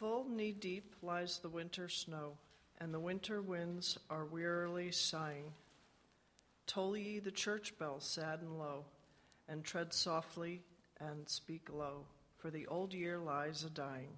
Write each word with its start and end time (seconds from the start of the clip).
Full 0.00 0.24
knee 0.30 0.52
deep 0.52 0.94
lies 1.02 1.40
the 1.40 1.50
winter 1.50 1.86
snow, 1.86 2.38
and 2.78 2.94
the 2.94 2.98
winter 2.98 3.42
winds 3.42 3.98
are 4.08 4.24
wearily 4.24 4.90
sighing. 4.92 5.52
Toll 6.66 6.96
ye 6.96 7.18
the 7.18 7.30
church 7.30 7.78
bell 7.78 8.00
sad 8.00 8.40
and 8.40 8.58
low, 8.58 8.86
and 9.46 9.62
tread 9.62 9.92
softly 9.92 10.62
and 11.00 11.28
speak 11.28 11.68
low, 11.70 12.06
for 12.38 12.50
the 12.50 12.66
old 12.68 12.94
year 12.94 13.18
lies 13.18 13.62
a 13.62 13.68
dying. 13.68 14.08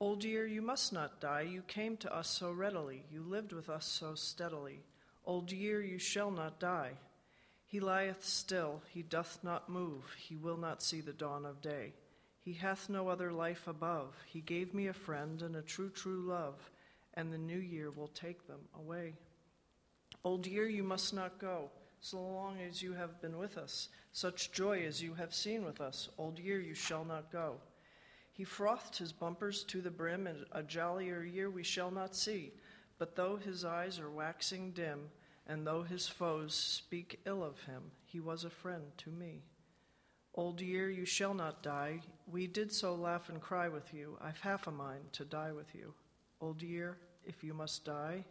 Old 0.00 0.24
year, 0.24 0.46
you 0.46 0.62
must 0.62 0.94
not 0.94 1.20
die, 1.20 1.42
you 1.42 1.60
came 1.60 1.98
to 1.98 2.16
us 2.16 2.30
so 2.30 2.50
readily, 2.50 3.04
you 3.12 3.20
lived 3.20 3.52
with 3.52 3.68
us 3.68 3.84
so 3.84 4.14
steadily. 4.14 4.80
Old 5.26 5.52
year, 5.52 5.82
you 5.82 5.98
shall 5.98 6.30
not 6.30 6.58
die. 6.58 6.92
He 7.66 7.80
lieth 7.80 8.24
still, 8.24 8.80
he 8.88 9.02
doth 9.02 9.40
not 9.42 9.68
move, 9.68 10.04
he 10.16 10.36
will 10.36 10.56
not 10.56 10.82
see 10.82 11.02
the 11.02 11.12
dawn 11.12 11.44
of 11.44 11.60
day. 11.60 11.92
He 12.50 12.56
hath 12.56 12.88
no 12.88 13.06
other 13.06 13.30
life 13.30 13.68
above. 13.68 14.12
He 14.26 14.40
gave 14.40 14.74
me 14.74 14.88
a 14.88 14.92
friend 14.92 15.40
and 15.40 15.54
a 15.54 15.62
true, 15.62 15.88
true 15.88 16.22
love, 16.22 16.56
and 17.14 17.32
the 17.32 17.38
new 17.38 17.60
year 17.60 17.92
will 17.92 18.08
take 18.08 18.44
them 18.48 18.58
away. 18.76 19.14
Old 20.24 20.48
year, 20.48 20.66
you 20.66 20.82
must 20.82 21.14
not 21.14 21.38
go, 21.38 21.70
so 22.00 22.20
long 22.20 22.60
as 22.60 22.82
you 22.82 22.92
have 22.92 23.22
been 23.22 23.38
with 23.38 23.56
us. 23.56 23.88
Such 24.10 24.50
joy 24.50 24.82
as 24.84 25.00
you 25.00 25.14
have 25.14 25.32
seen 25.32 25.64
with 25.64 25.80
us. 25.80 26.08
Old 26.18 26.40
year, 26.40 26.58
you 26.58 26.74
shall 26.74 27.04
not 27.04 27.30
go. 27.30 27.54
He 28.32 28.42
frothed 28.42 28.96
his 28.96 29.12
bumpers 29.12 29.62
to 29.68 29.80
the 29.80 29.92
brim, 29.92 30.26
and 30.26 30.44
a 30.50 30.64
jollier 30.64 31.22
year 31.22 31.48
we 31.48 31.62
shall 31.62 31.92
not 31.92 32.16
see. 32.16 32.52
But 32.98 33.14
though 33.14 33.36
his 33.36 33.64
eyes 33.64 34.00
are 34.00 34.10
waxing 34.10 34.72
dim, 34.72 35.10
and 35.46 35.64
though 35.64 35.84
his 35.84 36.08
foes 36.08 36.52
speak 36.54 37.20
ill 37.26 37.44
of 37.44 37.60
him, 37.60 37.92
he 38.02 38.18
was 38.18 38.42
a 38.42 38.50
friend 38.50 38.86
to 38.96 39.10
me. 39.10 39.44
Old 40.34 40.60
year, 40.60 40.88
you 40.88 41.04
shall 41.04 41.34
not 41.34 41.62
die. 41.62 42.00
We 42.30 42.46
did 42.46 42.72
so 42.72 42.94
laugh 42.94 43.28
and 43.28 43.40
cry 43.40 43.68
with 43.68 43.92
you. 43.92 44.16
I've 44.20 44.40
half 44.40 44.66
a 44.66 44.70
mind 44.70 45.12
to 45.14 45.24
die 45.24 45.52
with 45.52 45.74
you. 45.74 45.94
Old 46.40 46.62
year, 46.62 46.98
if 47.24 47.42
you 47.42 47.52
must 47.52 47.84
die. 47.84 48.24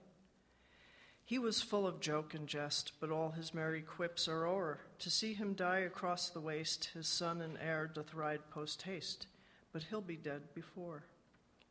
He 1.26 1.38
was 1.38 1.62
full 1.62 1.86
of 1.86 2.00
joke 2.00 2.34
and 2.34 2.48
jest, 2.48 2.94
but 3.00 3.12
all 3.12 3.32
his 3.32 3.54
merry 3.54 3.82
quips 3.82 4.28
are 4.28 4.48
o'er. 4.48 4.80
To 5.00 5.12
see 5.12 5.34
him 5.34 5.54
die 5.54 5.80
across 5.80 6.30
the 6.30 6.40
waste, 6.40 6.90
his 6.94 7.08
son 7.08 7.42
and 7.42 7.58
heir 7.60 7.86
doth 7.86 8.16
ride 8.16 8.50
post 8.50 8.82
haste, 8.82 9.28
but 9.72 9.84
he'll 9.84 10.02
be 10.02 10.16
dead 10.16 10.42
before. 10.56 11.04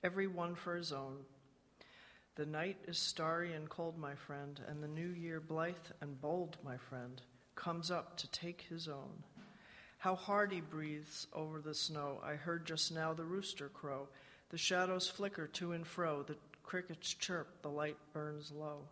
Every 0.04 0.28
one 0.28 0.54
for 0.54 0.76
his 0.76 0.92
own. 0.92 1.24
The 2.36 2.46
night 2.46 2.76
is 2.86 2.98
starry 2.98 3.52
and 3.54 3.68
cold, 3.68 3.98
my 3.98 4.14
friend, 4.14 4.60
and 4.68 4.80
the 4.80 4.86
new 4.86 5.08
year 5.08 5.40
blithe 5.40 5.74
and 6.00 6.20
bold, 6.20 6.58
my 6.62 6.76
friend, 6.76 7.20
comes 7.56 7.90
up 7.90 8.16
to 8.18 8.30
take 8.30 8.66
his 8.68 8.86
own. 8.86 9.24
How 9.98 10.14
hard 10.14 10.52
he 10.52 10.60
breathes 10.60 11.26
over 11.32 11.60
the 11.60 11.74
snow. 11.74 12.20
I 12.24 12.34
heard 12.34 12.64
just 12.64 12.94
now 12.94 13.12
the 13.12 13.24
rooster 13.24 13.68
crow. 13.68 14.08
The 14.50 14.56
shadows 14.56 15.08
flicker 15.08 15.48
to 15.48 15.72
and 15.72 15.84
fro. 15.84 16.22
The 16.22 16.36
crickets 16.62 17.12
chirp. 17.14 17.62
The 17.62 17.68
light 17.68 17.96
burns 18.12 18.52
low. 18.52 18.82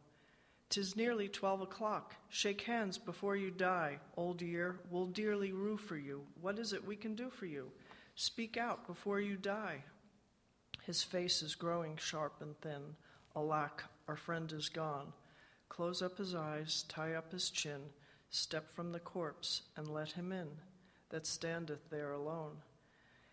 Tis 0.68 0.96
nearly 0.96 1.28
twelve 1.28 1.60
o'clock. 1.60 2.16
Shake 2.28 2.62
hands 2.62 2.98
before 2.98 3.36
you 3.36 3.52
die. 3.52 4.00
Old 4.16 4.42
year, 4.42 4.80
we'll 4.90 5.06
dearly 5.06 5.52
rue 5.52 5.76
for 5.76 5.96
you. 5.96 6.22
What 6.40 6.58
is 6.58 6.72
it 6.72 6.84
we 6.84 6.96
can 6.96 7.14
do 7.14 7.30
for 7.30 7.46
you? 7.46 7.70
Speak 8.16 8.56
out 8.56 8.88
before 8.88 9.20
you 9.20 9.36
die. 9.36 9.84
His 10.82 11.04
face 11.04 11.40
is 11.40 11.54
growing 11.54 11.96
sharp 11.96 12.34
and 12.40 12.60
thin. 12.60 12.82
Alack, 13.36 13.84
our 14.08 14.16
friend 14.16 14.50
is 14.50 14.68
gone. 14.68 15.12
Close 15.68 16.02
up 16.02 16.18
his 16.18 16.34
eyes, 16.34 16.84
tie 16.88 17.14
up 17.14 17.30
his 17.30 17.48
chin, 17.48 17.82
step 18.30 18.68
from 18.74 18.90
the 18.90 18.98
corpse, 18.98 19.62
and 19.76 19.86
let 19.86 20.10
him 20.12 20.32
in 20.32 20.48
that 21.10 21.26
standeth 21.26 21.90
there 21.90 22.12
alone, 22.12 22.56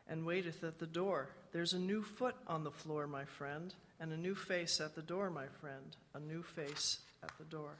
and 0.07 0.25
waiteth 0.25 0.63
at 0.63 0.79
the 0.79 0.87
door. 0.87 1.29
There's 1.51 1.73
a 1.73 1.79
new 1.79 2.01
foot 2.01 2.35
on 2.47 2.63
the 2.63 2.71
floor, 2.71 3.07
my 3.07 3.25
friend, 3.25 3.73
and 3.99 4.11
a 4.11 4.17
new 4.17 4.35
face 4.35 4.81
at 4.81 4.95
the 4.95 5.01
door, 5.01 5.29
my 5.29 5.47
friend, 5.61 5.95
a 6.13 6.19
new 6.19 6.43
face 6.43 6.99
at 7.23 7.31
the 7.37 7.45
door. 7.45 7.77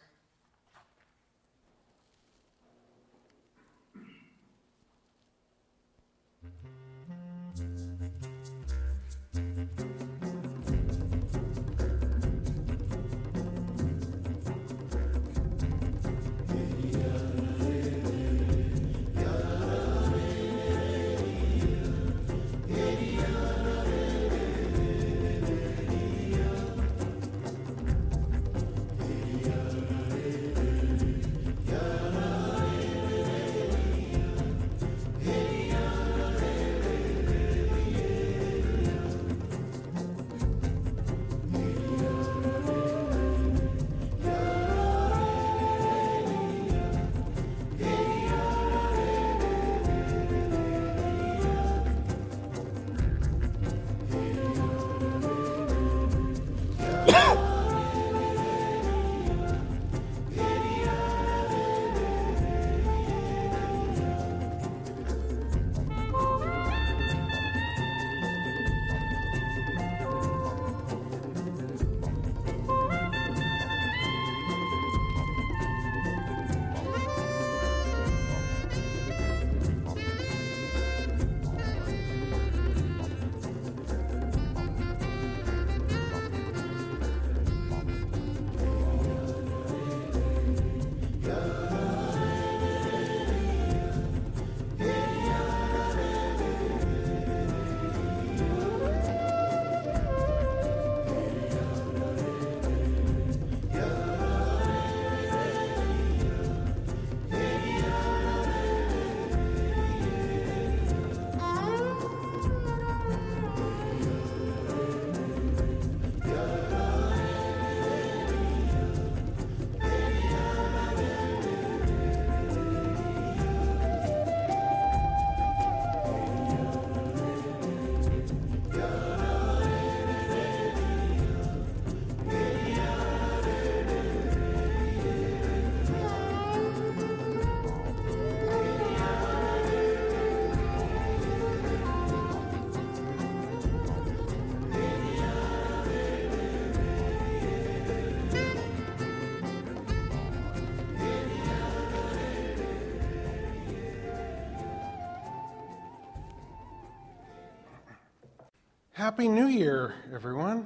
Happy 159.04 159.28
New 159.28 159.48
Year, 159.48 159.96
everyone. 160.14 160.66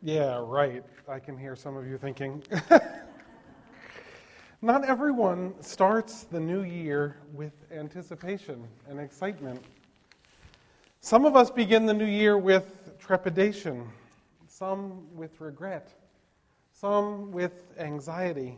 Yeah, 0.00 0.40
right. 0.46 0.84
I 1.08 1.18
can 1.18 1.36
hear 1.36 1.56
some 1.56 1.76
of 1.76 1.88
you 1.88 1.98
thinking. 1.98 2.40
Not 4.62 4.84
everyone 4.84 5.60
starts 5.60 6.22
the 6.22 6.38
new 6.38 6.62
year 6.62 7.16
with 7.32 7.50
anticipation 7.72 8.62
and 8.88 9.00
excitement. 9.00 9.60
Some 11.00 11.24
of 11.24 11.34
us 11.34 11.50
begin 11.50 11.84
the 11.84 11.94
new 11.94 12.06
year 12.06 12.38
with 12.38 12.96
trepidation, 13.00 13.88
some 14.46 15.12
with 15.16 15.40
regret, 15.40 15.94
some 16.72 17.32
with 17.32 17.72
anxiety. 17.76 18.56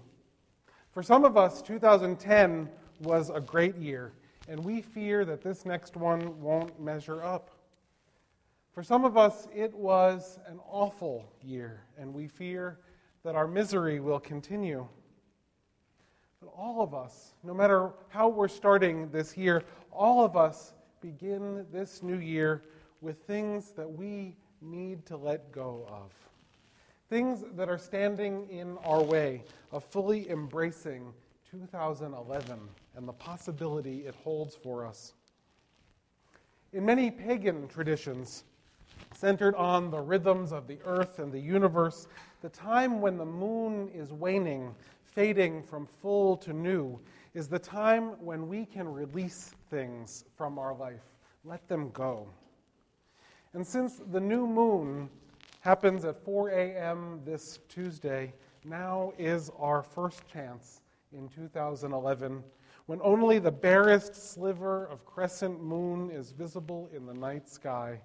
For 0.93 1.03
some 1.03 1.25
of 1.25 1.39
us, 1.39 1.63
2010 1.63 2.69
was 3.01 3.31
a 3.31 3.41
great 3.41 3.77
year, 3.77 4.13
and 4.49 4.63
we 4.65 4.81
fear 4.81 5.25
that 5.25 5.43
this 5.43 5.65
next 5.65 5.97
one 5.97 6.41
won't 6.41 6.81
measure 6.81 7.23
up. 7.23 7.51
For 8.73 8.83
some 8.83 9.05
of 9.05 9.17
us, 9.17 9.49
it 9.55 9.75
was 9.75 10.39
an 10.47 10.61
awful 10.69 11.33
year, 11.43 11.83
and 11.99 12.13
we 12.13 12.29
fear 12.29 12.79
that 13.25 13.35
our 13.35 13.49
misery 13.49 14.01
will 14.01 14.21
continue. 14.21 14.87
But 16.41 16.53
all 16.55 16.83
of 16.83 16.95
us, 16.95 17.35
no 17.43 17.55
matter 17.55 17.91
how 18.09 18.29
we're 18.29 18.49
starting 18.49 19.09
this 19.11 19.37
year, 19.37 19.65
all 19.91 20.25
of 20.25 20.37
us 20.37 20.75
begin 21.01 21.67
this 21.73 22.03
new 22.03 22.19
year 22.19 22.63
with 23.01 23.23
things 23.23 23.73
that 23.73 23.91
we 23.91 24.37
need 24.61 25.07
to 25.07 25.17
let 25.17 25.51
go 25.53 25.87
of. 25.89 26.13
Things 27.09 27.45
that 27.55 27.69
are 27.69 27.79
standing 27.79 28.49
in 28.51 28.77
our 28.85 29.03
way 29.03 29.43
of 29.73 29.85
fully 29.85 30.29
embracing 30.31 31.13
2011 31.51 32.59
and 32.97 33.07
the 33.07 33.13
possibility 33.13 34.07
it 34.07 34.15
holds 34.15 34.57
for 34.57 34.85
us. 34.85 35.13
In 36.73 36.85
many 36.85 37.11
pagan 37.11 37.69
traditions, 37.69 38.45
centered 39.15 39.55
on 39.55 39.91
the 39.91 40.01
rhythms 40.01 40.53
of 40.53 40.67
the 40.67 40.79
earth 40.85 41.19
and 41.19 41.33
the 41.33 41.41
universe, 41.41 42.09
the 42.43 42.49
time 42.49 43.01
when 43.01 43.17
the 43.17 43.25
moon 43.25 43.91
is 43.95 44.13
waning, 44.13 44.75
fading 45.05 45.63
from 45.63 45.87
full 45.87 46.37
to 46.39 46.53
new, 46.53 46.99
is 47.35 47.49
the 47.49 47.59
time 47.59 48.13
when 48.25 48.49
we 48.49 48.65
can 48.65 48.89
release 48.89 49.55
things 49.71 50.25
from 50.37 50.59
our 50.59 50.75
life, 50.75 51.05
let 51.45 51.67
them 51.69 51.91
go. 51.91 52.27
And 53.53 53.67
since 53.67 54.01
the 54.11 54.21
new 54.21 54.47
moon 54.47 55.09
happens 55.61 56.05
at 56.05 56.23
4 56.25 56.51
a.m. 56.51 57.21
this 57.25 57.59
Tuesday, 57.69 58.33
now 58.65 59.13
is 59.19 59.51
our 59.59 59.83
first 59.83 60.27
chance 60.29 60.81
in 61.13 61.29
2011 61.29 62.43
when 62.87 63.01
only 63.03 63.39
the 63.39 63.51
barest 63.51 64.15
sliver 64.33 64.87
of 64.87 65.05
crescent 65.05 65.63
moon 65.63 66.11
is 66.11 66.31
visible 66.31 66.89
in 66.95 67.07
the 67.07 67.15
night 67.15 67.49
sky. 67.49 68.01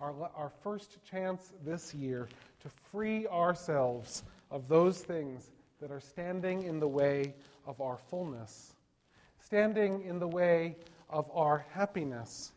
Our, 0.00 0.12
our 0.34 0.52
first 0.62 0.98
chance 1.08 1.52
this 1.64 1.94
year 1.94 2.28
to 2.60 2.68
free 2.90 3.26
ourselves 3.28 4.24
of 4.50 4.68
those 4.68 4.98
things 5.00 5.52
that 5.80 5.90
are 5.90 6.00
standing 6.00 6.62
in 6.62 6.78
the 6.78 6.88
way 6.88 7.34
of 7.66 7.80
our 7.80 7.96
fullness 7.96 8.74
standing 9.44 10.02
in 10.04 10.18
the 10.18 10.26
way 10.26 10.74
of 11.10 11.30
our 11.34 11.66
happiness, 11.70 12.52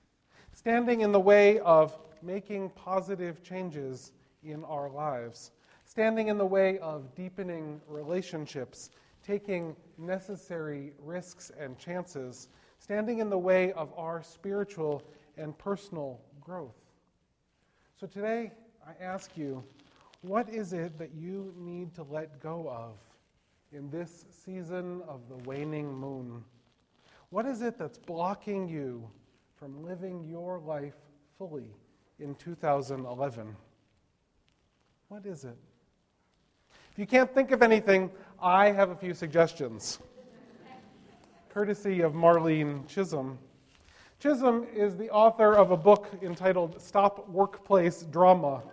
standing 0.53 1.01
in 1.01 1.11
the 1.11 1.19
way 1.19 1.59
of 1.59 1.97
making 2.21 2.69
positive 2.71 3.43
changes 3.43 4.13
in 4.43 4.63
our 4.63 4.89
lives, 4.89 5.51
standing 5.83 6.29
in 6.29 6.37
the 6.37 6.45
way 6.45 6.79
of 6.79 7.13
deepening 7.13 7.81
relationships, 7.89 8.89
taking 9.27 9.75
necessary 9.97 10.93
risks 11.03 11.51
and 11.59 11.77
chances, 11.77 12.47
standing 12.79 13.19
in 13.19 13.29
the 13.29 13.37
way 13.37 13.73
of 13.73 13.91
our 13.97 14.23
spiritual 14.23 15.03
and 15.37 15.57
personal 15.57 16.21
growth. 16.39 16.77
So 17.99 18.07
today, 18.07 18.51
I 18.87 19.03
ask 19.03 19.35
you, 19.35 19.63
what 20.21 20.49
is 20.49 20.71
it 20.71 20.97
that 20.97 21.13
you 21.13 21.53
need 21.57 21.93
to 21.95 22.03
let 22.03 22.39
go 22.39 22.69
of 22.69 22.93
in 23.73 23.89
this 23.89 24.25
season 24.29 25.01
of 25.07 25.27
the 25.27 25.35
waning 25.49 25.93
moon? 25.93 26.43
What 27.29 27.45
is 27.45 27.61
it 27.61 27.77
that's 27.77 27.97
blocking 27.97 28.69
you 28.69 29.09
from 29.57 29.83
living 29.83 30.23
your 30.23 30.59
life 30.59 30.95
fully 31.37 31.75
in 32.19 32.33
2011? 32.35 33.55
What 35.09 35.25
is 35.25 35.43
it? 35.43 35.57
If 36.97 37.01
you 37.01 37.05
can't 37.05 37.31
think 37.31 37.51
of 37.51 37.61
anything, 37.61 38.09
I 38.41 38.71
have 38.71 38.89
a 38.89 38.95
few 38.95 39.13
suggestions. 39.13 39.99
Courtesy 41.49 42.01
of 42.01 42.13
Marlene 42.13 42.87
Chism. 42.87 43.37
Chism 44.19 44.65
is 44.73 44.97
the 44.97 45.07
author 45.11 45.53
of 45.53 45.69
a 45.69 45.77
book 45.77 46.09
entitled 46.23 46.81
Stop 46.81 47.29
Workplace 47.29 48.01
Drama. 48.01 48.63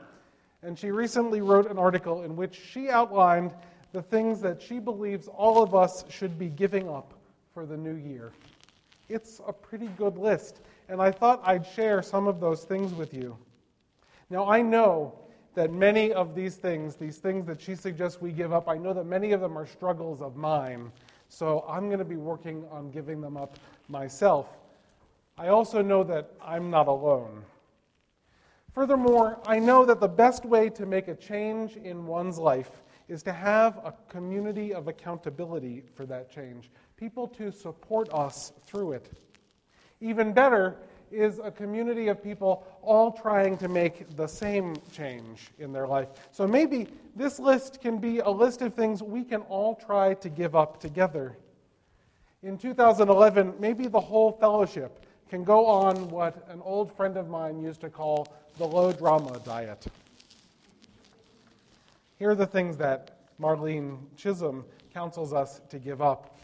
And 0.62 0.78
she 0.78 0.90
recently 0.90 1.42
wrote 1.42 1.70
an 1.70 1.76
article 1.76 2.22
in 2.22 2.34
which 2.34 2.58
she 2.58 2.88
outlined 2.88 3.54
the 3.92 4.00
things 4.00 4.40
that 4.40 4.62
she 4.62 4.78
believes 4.78 5.28
all 5.28 5.62
of 5.62 5.74
us 5.74 6.06
should 6.08 6.38
be 6.38 6.48
giving 6.48 6.88
up 6.88 7.12
for 7.52 7.66
the 7.66 7.76
new 7.76 7.96
year. 7.96 8.32
It's 9.10 9.42
a 9.46 9.52
pretty 9.52 9.88
good 9.98 10.16
list, 10.16 10.62
and 10.88 11.02
I 11.02 11.10
thought 11.10 11.42
I'd 11.44 11.66
share 11.66 12.00
some 12.00 12.26
of 12.26 12.40
those 12.40 12.64
things 12.64 12.94
with 12.94 13.12
you. 13.12 13.36
Now, 14.30 14.48
I 14.48 14.62
know 14.62 15.23
that 15.54 15.72
many 15.72 16.12
of 16.12 16.34
these 16.34 16.56
things, 16.56 16.96
these 16.96 17.18
things 17.18 17.46
that 17.46 17.60
she 17.60 17.74
suggests 17.74 18.20
we 18.20 18.32
give 18.32 18.52
up, 18.52 18.68
I 18.68 18.76
know 18.76 18.92
that 18.92 19.06
many 19.06 19.32
of 19.32 19.40
them 19.40 19.56
are 19.56 19.66
struggles 19.66 20.20
of 20.20 20.36
mine, 20.36 20.90
so 21.28 21.64
I'm 21.68 21.86
going 21.86 21.98
to 21.98 22.04
be 22.04 22.16
working 22.16 22.64
on 22.70 22.90
giving 22.90 23.20
them 23.20 23.36
up 23.36 23.58
myself. 23.88 24.46
I 25.36 25.48
also 25.48 25.82
know 25.82 26.04
that 26.04 26.32
I'm 26.42 26.70
not 26.70 26.88
alone. 26.88 27.42
Furthermore, 28.72 29.38
I 29.46 29.58
know 29.60 29.84
that 29.84 30.00
the 30.00 30.08
best 30.08 30.44
way 30.44 30.68
to 30.70 30.86
make 30.86 31.08
a 31.08 31.14
change 31.14 31.76
in 31.76 32.06
one's 32.06 32.38
life 32.38 32.82
is 33.08 33.22
to 33.22 33.32
have 33.32 33.76
a 33.84 33.94
community 34.08 34.74
of 34.74 34.88
accountability 34.88 35.82
for 35.94 36.06
that 36.06 36.30
change, 36.30 36.70
people 36.96 37.28
to 37.28 37.52
support 37.52 38.08
us 38.12 38.52
through 38.66 38.92
it. 38.92 39.12
Even 40.00 40.32
better 40.32 40.76
is 41.12 41.38
a 41.38 41.50
community 41.50 42.08
of 42.08 42.22
people 42.22 42.66
all 42.84 43.12
trying 43.12 43.56
to 43.58 43.68
make 43.68 44.16
the 44.16 44.26
same 44.26 44.76
change 44.92 45.50
in 45.58 45.72
their 45.72 45.86
life. 45.86 46.08
So 46.32 46.46
maybe 46.46 46.88
this 47.16 47.38
list 47.38 47.80
can 47.80 47.98
be 47.98 48.18
a 48.18 48.30
list 48.30 48.62
of 48.62 48.74
things 48.74 49.02
we 49.02 49.24
can 49.24 49.42
all 49.42 49.74
try 49.74 50.14
to 50.14 50.28
give 50.28 50.54
up 50.54 50.80
together. 50.80 51.36
In 52.42 52.58
2011, 52.58 53.54
maybe 53.58 53.86
the 53.86 54.00
whole 54.00 54.32
fellowship 54.32 55.06
can 55.28 55.44
go 55.44 55.66
on 55.66 56.08
what 56.10 56.46
an 56.48 56.60
old 56.62 56.94
friend 56.94 57.16
of 57.16 57.28
mine 57.28 57.58
used 57.58 57.80
to 57.80 57.90
call 57.90 58.28
the 58.58 58.66
low 58.66 58.92
drama 58.92 59.40
diet. 59.44 59.86
Here 62.18 62.30
are 62.30 62.34
the 62.34 62.46
things 62.46 62.76
that 62.76 63.18
Marlene 63.40 63.98
Chism 64.16 64.64
counsels 64.92 65.32
us 65.32 65.60
to 65.70 65.78
give 65.78 66.00
up. 66.00 66.38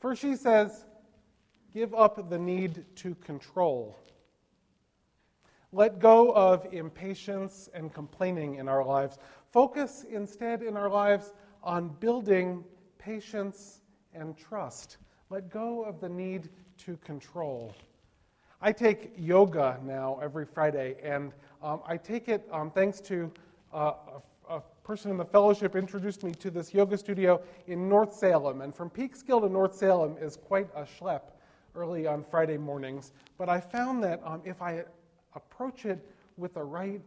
First, 0.00 0.22
she 0.22 0.36
says, 0.36 0.84
give 1.74 1.94
up 1.94 2.30
the 2.30 2.38
need 2.38 2.84
to 2.96 3.14
control. 3.16 3.98
Let 5.76 5.98
go 5.98 6.30
of 6.30 6.72
impatience 6.72 7.68
and 7.74 7.92
complaining 7.92 8.54
in 8.54 8.66
our 8.66 8.82
lives. 8.82 9.18
Focus 9.52 10.06
instead 10.10 10.62
in 10.62 10.74
our 10.74 10.88
lives 10.88 11.34
on 11.62 11.90
building 12.00 12.64
patience 12.96 13.82
and 14.14 14.34
trust. 14.38 14.96
Let 15.28 15.50
go 15.50 15.82
of 15.82 16.00
the 16.00 16.08
need 16.08 16.48
to 16.78 16.96
control. 17.04 17.74
I 18.62 18.72
take 18.72 19.12
yoga 19.18 19.78
now 19.84 20.18
every 20.22 20.46
Friday, 20.46 20.96
and 21.02 21.34
um, 21.62 21.82
I 21.86 21.98
take 21.98 22.30
it 22.30 22.48
um, 22.50 22.70
thanks 22.70 22.98
to 23.02 23.30
uh, 23.70 23.92
a, 24.48 24.54
a 24.54 24.62
person 24.82 25.10
in 25.10 25.18
the 25.18 25.26
fellowship 25.26 25.76
introduced 25.76 26.24
me 26.24 26.32
to 26.32 26.50
this 26.50 26.72
yoga 26.72 26.96
studio 26.96 27.38
in 27.66 27.86
North 27.86 28.14
Salem. 28.14 28.62
And 28.62 28.74
from 28.74 28.88
Peekskill 28.88 29.42
to 29.42 29.50
North 29.50 29.74
Salem 29.74 30.16
is 30.22 30.38
quite 30.38 30.70
a 30.74 30.84
schlep 30.84 31.32
early 31.74 32.06
on 32.06 32.24
Friday 32.24 32.56
mornings. 32.56 33.12
But 33.36 33.50
I 33.50 33.60
found 33.60 34.02
that 34.04 34.22
um, 34.24 34.40
if 34.46 34.62
I 34.62 34.84
approach 35.36 35.84
it 35.84 36.04
with 36.36 36.54
the 36.54 36.64
right 36.64 37.00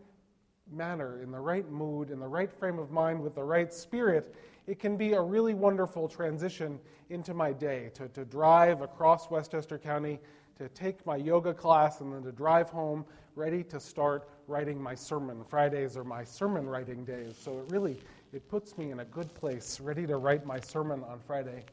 manner, 0.72 1.22
in 1.22 1.32
the 1.32 1.40
right 1.40 1.70
mood, 1.70 2.12
in 2.12 2.20
the 2.20 2.28
right 2.28 2.52
frame 2.52 2.80
of 2.80 2.92
mind, 2.92 3.22
with 3.22 3.36
the 3.36 3.44
right 3.44 3.74
spirit, 3.74 4.36
it 4.68 4.80
can 4.80 4.96
be 4.96 5.14
a 5.14 5.22
really 5.22 5.54
wonderful 5.54 6.08
transition 6.08 6.80
into 7.10 7.34
my 7.34 7.52
day 7.52 7.92
to, 7.96 8.08
to 8.10 8.24
drive 8.24 8.82
across 8.82 9.32
Westchester 9.32 9.78
County, 9.78 10.20
to 10.58 10.70
take 10.70 11.04
my 11.06 11.16
yoga 11.16 11.54
class, 11.54 12.02
and 12.02 12.14
then 12.14 12.24
to 12.24 12.32
drive 12.32 12.70
home 12.70 13.04
ready 13.36 13.64
to 13.64 13.80
start 13.80 14.30
writing 14.48 14.82
my 14.82 14.94
sermon. 14.94 15.44
Fridays 15.44 15.98
are 15.98 16.04
my 16.04 16.24
sermon 16.24 16.68
writing 16.68 17.04
days, 17.04 17.36
so 17.40 17.60
it 17.60 17.72
really 17.72 18.00
it 18.32 18.48
puts 18.48 18.78
me 18.78 18.92
in 18.92 19.00
a 19.00 19.06
good 19.06 19.34
place, 19.34 19.80
ready 19.80 20.06
to 20.06 20.18
write 20.18 20.46
my 20.46 20.60
sermon 20.60 21.04
on 21.04 21.20
Friday. 21.26 21.64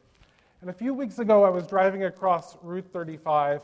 And 0.63 0.71
a 0.71 0.73
few 0.73 0.95
weeks 0.95 1.19
ago, 1.19 1.45
I 1.45 1.51
was 1.51 1.67
driving 1.67 2.05
across 2.05 2.57
Route 2.63 2.87
35 2.93 3.61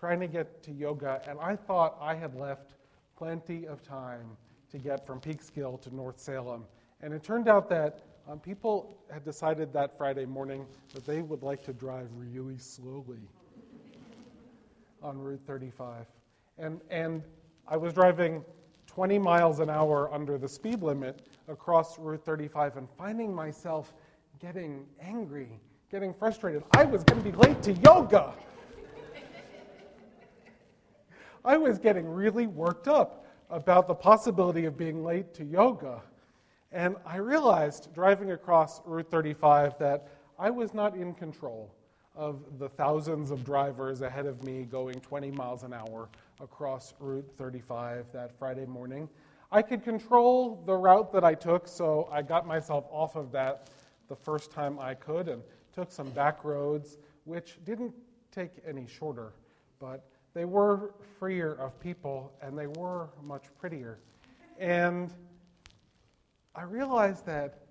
trying 0.00 0.18
to 0.18 0.26
get 0.26 0.62
to 0.62 0.72
yoga, 0.72 1.20
and 1.28 1.38
I 1.38 1.54
thought 1.54 1.98
I 2.00 2.14
had 2.14 2.34
left 2.34 2.72
plenty 3.18 3.66
of 3.66 3.82
time 3.82 4.24
to 4.70 4.78
get 4.78 5.06
from 5.06 5.20
Peekskill 5.20 5.78
to 5.82 5.94
North 5.94 6.18
Salem. 6.18 6.64
And 7.02 7.12
it 7.12 7.22
turned 7.22 7.48
out 7.48 7.68
that 7.68 8.00
um, 8.26 8.40
people 8.40 8.96
had 9.12 9.24
decided 9.24 9.74
that 9.74 9.98
Friday 9.98 10.24
morning 10.24 10.64
that 10.94 11.04
they 11.04 11.20
would 11.20 11.42
like 11.42 11.62
to 11.64 11.74
drive 11.74 12.08
really 12.14 12.56
slowly 12.56 13.20
on 15.02 15.18
Route 15.18 15.42
35. 15.46 16.06
And, 16.56 16.80
and 16.90 17.22
I 17.68 17.76
was 17.76 17.92
driving 17.92 18.42
20 18.86 19.18
miles 19.18 19.60
an 19.60 19.68
hour 19.68 20.12
under 20.14 20.38
the 20.38 20.48
speed 20.48 20.82
limit 20.82 21.26
across 21.46 21.98
Route 21.98 22.24
35 22.24 22.78
and 22.78 22.88
finding 22.96 23.34
myself 23.34 23.92
getting 24.38 24.86
angry, 25.02 25.60
getting 25.90 26.14
frustrated. 26.14 26.62
I 26.72 26.84
was 26.84 27.04
going 27.04 27.22
to 27.22 27.30
be 27.30 27.36
late 27.36 27.62
to 27.64 27.72
yoga. 27.74 28.32
I 31.44 31.56
was 31.56 31.78
getting 31.78 32.06
really 32.06 32.46
worked 32.46 32.88
up 32.88 33.24
about 33.48 33.88
the 33.88 33.94
possibility 33.94 34.66
of 34.66 34.76
being 34.76 35.02
late 35.04 35.34
to 35.34 35.44
yoga. 35.44 36.02
And 36.72 36.96
I 37.04 37.16
realized 37.16 37.92
driving 37.94 38.32
across 38.32 38.80
Route 38.84 39.10
35 39.10 39.78
that 39.78 40.08
I 40.38 40.50
was 40.50 40.74
not 40.74 40.94
in 40.94 41.14
control 41.14 41.74
of 42.14 42.58
the 42.58 42.68
thousands 42.68 43.30
of 43.30 43.44
drivers 43.44 44.02
ahead 44.02 44.26
of 44.26 44.44
me 44.44 44.64
going 44.64 45.00
20 45.00 45.30
miles 45.30 45.62
an 45.62 45.72
hour 45.72 46.08
across 46.40 46.94
Route 47.00 47.28
35 47.38 48.06
that 48.12 48.38
Friday 48.38 48.66
morning. 48.66 49.08
I 49.50 49.62
could 49.62 49.82
control 49.82 50.62
the 50.66 50.74
route 50.74 51.12
that 51.12 51.24
I 51.24 51.34
took, 51.34 51.66
so 51.66 52.08
I 52.12 52.22
got 52.22 52.46
myself 52.46 52.84
off 52.90 53.16
of 53.16 53.32
that 53.32 53.68
the 54.08 54.16
first 54.16 54.50
time 54.50 54.78
I 54.78 54.94
could 54.94 55.28
and 55.28 55.42
took 55.72 55.90
some 55.90 56.10
back 56.10 56.44
roads, 56.44 56.98
which 57.24 57.58
didn't 57.64 57.94
take 58.30 58.50
any 58.66 58.86
shorter, 58.86 59.32
but 59.80 60.04
they 60.34 60.44
were 60.44 60.94
freer 61.18 61.52
of 61.54 61.78
people 61.80 62.32
and 62.40 62.58
they 62.58 62.66
were 62.66 63.08
much 63.22 63.44
prettier. 63.58 63.98
And 64.58 65.12
I 66.54 66.62
realized 66.62 67.26
that 67.26 67.66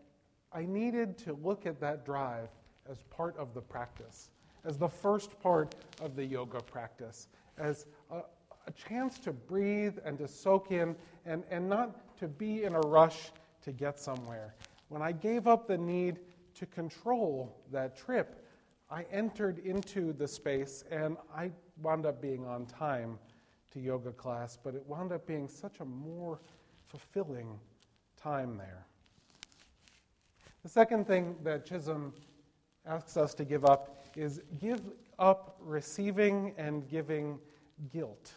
I 0.51 0.65
needed 0.65 1.17
to 1.19 1.33
look 1.33 1.65
at 1.65 1.79
that 1.79 2.05
drive 2.05 2.49
as 2.89 3.03
part 3.03 3.37
of 3.37 3.53
the 3.53 3.61
practice, 3.61 4.29
as 4.65 4.77
the 4.77 4.89
first 4.89 5.39
part 5.41 5.75
of 6.01 6.15
the 6.15 6.25
yoga 6.25 6.59
practice, 6.59 7.27
as 7.57 7.85
a, 8.11 8.21
a 8.67 8.71
chance 8.71 9.19
to 9.19 9.31
breathe 9.31 9.97
and 10.03 10.17
to 10.17 10.27
soak 10.27 10.71
in 10.71 10.95
and, 11.25 11.43
and 11.51 11.69
not 11.69 12.17
to 12.17 12.27
be 12.27 12.63
in 12.63 12.75
a 12.75 12.79
rush 12.79 13.31
to 13.61 13.71
get 13.71 13.99
somewhere. 13.99 14.55
When 14.87 15.01
I 15.01 15.11
gave 15.11 15.47
up 15.47 15.67
the 15.67 15.77
need 15.77 16.19
to 16.55 16.65
control 16.65 17.55
that 17.71 17.95
trip, 17.95 18.45
I 18.89 19.05
entered 19.11 19.59
into 19.59 20.13
the 20.13 20.27
space 20.27 20.83
and 20.89 21.15
I 21.35 21.51
wound 21.81 22.05
up 22.05 22.21
being 22.21 22.45
on 22.45 22.65
time 22.65 23.17
to 23.71 23.79
yoga 23.79 24.11
class, 24.11 24.57
but 24.61 24.75
it 24.75 24.83
wound 24.87 25.11
up 25.11 25.25
being 25.25 25.47
such 25.47 25.79
a 25.79 25.85
more 25.85 26.39
fulfilling 26.87 27.59
time 28.17 28.57
there. 28.57 28.85
The 30.63 30.69
second 30.69 31.07
thing 31.07 31.35
that 31.43 31.65
Chism 31.65 32.11
asks 32.85 33.15
us 33.15 33.33
to 33.35 33.45
give 33.45 33.65
up 33.65 34.07
is 34.15 34.41
give 34.59 34.81
up 35.17 35.57
receiving 35.61 36.53
and 36.57 36.87
giving 36.89 37.39
guilt. 37.93 38.33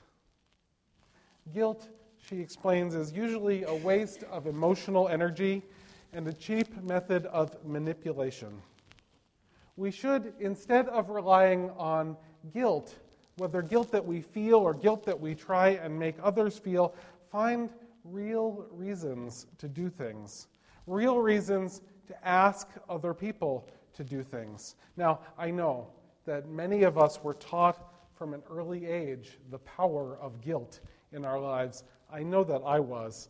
Guilt, 1.53 1.89
she 2.25 2.41
explains, 2.41 2.95
is 2.95 3.13
usually 3.13 3.65
a 3.65 3.75
waste 3.75 4.23
of 4.25 4.47
emotional 4.47 5.09
energy 5.09 5.63
and 6.13 6.29
a 6.29 6.33
cheap 6.33 6.81
method 6.83 7.27
of 7.27 7.57
manipulation. 7.65 8.63
We 9.77 9.91
should, 9.91 10.35
instead 10.39 10.89
of 10.89 11.11
relying 11.11 11.71
on 11.71 12.17
guilt, 12.53 12.95
whether 13.37 13.63
guilt 13.63 13.91
that 13.93 14.05
we 14.05 14.21
feel 14.21 14.57
or 14.57 14.75
guilt 14.75 15.05
that 15.05 15.19
we 15.19 15.35
try 15.35 15.71
and 15.71 15.99
make 15.99 16.17
others 16.23 16.59
feel, 16.59 16.95
find 17.31 17.71
real 18.05 18.67
reasons 18.71 19.47
to 19.59 19.69
do 19.69 19.89
things, 19.89 20.49
real 20.87 21.19
reasons 21.19 21.81
to 22.07 22.29
ask 22.29 22.69
other 22.89 23.15
people 23.15 23.69
to 23.95 24.05
do 24.05 24.23
things. 24.23 24.77
Now, 24.97 25.21
I 25.39 25.51
know 25.51 25.89
that 26.25 26.49
many 26.49 26.83
of 26.83 26.99
us 26.99 27.23
were 27.23 27.35
taught 27.35 27.93
from 28.15 28.35
an 28.35 28.43
early 28.51 28.87
age 28.87 29.39
the 29.51 29.59
power 29.59 30.19
of 30.21 30.41
guilt 30.41 30.81
in 31.13 31.25
our 31.25 31.41
lives. 31.41 31.85
I 32.13 32.23
know 32.23 32.45
that 32.45 32.63
I 32.65 32.81
was, 32.81 33.29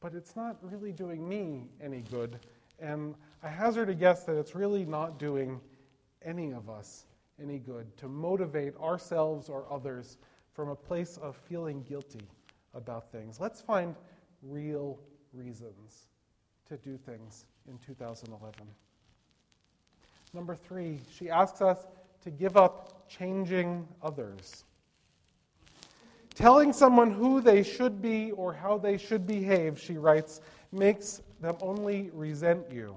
but 0.00 0.14
it's 0.14 0.36
not 0.36 0.56
really 0.62 0.92
doing 0.92 1.28
me 1.28 1.68
any 1.82 2.02
good. 2.10 2.40
And 2.80 3.14
I 3.42 3.48
hazard 3.48 3.90
a 3.90 3.94
guess 3.94 4.24
that 4.24 4.36
it's 4.36 4.54
really 4.54 4.84
not 4.84 5.18
doing 5.18 5.60
any 6.22 6.52
of 6.52 6.70
us 6.70 7.04
any 7.42 7.58
good 7.58 7.96
to 7.98 8.08
motivate 8.08 8.76
ourselves 8.76 9.48
or 9.48 9.64
others 9.70 10.18
from 10.52 10.68
a 10.68 10.76
place 10.76 11.18
of 11.20 11.36
feeling 11.36 11.82
guilty 11.82 12.28
about 12.74 13.10
things. 13.10 13.40
Let's 13.40 13.60
find 13.60 13.94
real 14.42 14.98
reasons 15.32 16.06
to 16.68 16.76
do 16.76 16.96
things 16.96 17.46
in 17.68 17.78
2011. 17.78 18.54
Number 20.32 20.54
three, 20.54 21.00
she 21.12 21.30
asks 21.30 21.60
us 21.60 21.78
to 22.22 22.30
give 22.30 22.56
up 22.56 23.08
changing 23.08 23.86
others. 24.02 24.64
Telling 26.34 26.72
someone 26.72 27.12
who 27.12 27.40
they 27.40 27.62
should 27.62 28.02
be 28.02 28.32
or 28.32 28.52
how 28.52 28.76
they 28.78 28.98
should 28.98 29.26
behave, 29.26 29.78
she 29.78 29.96
writes, 29.96 30.40
makes 30.72 31.22
them 31.40 31.56
only 31.60 32.10
resent 32.12 32.64
you. 32.72 32.96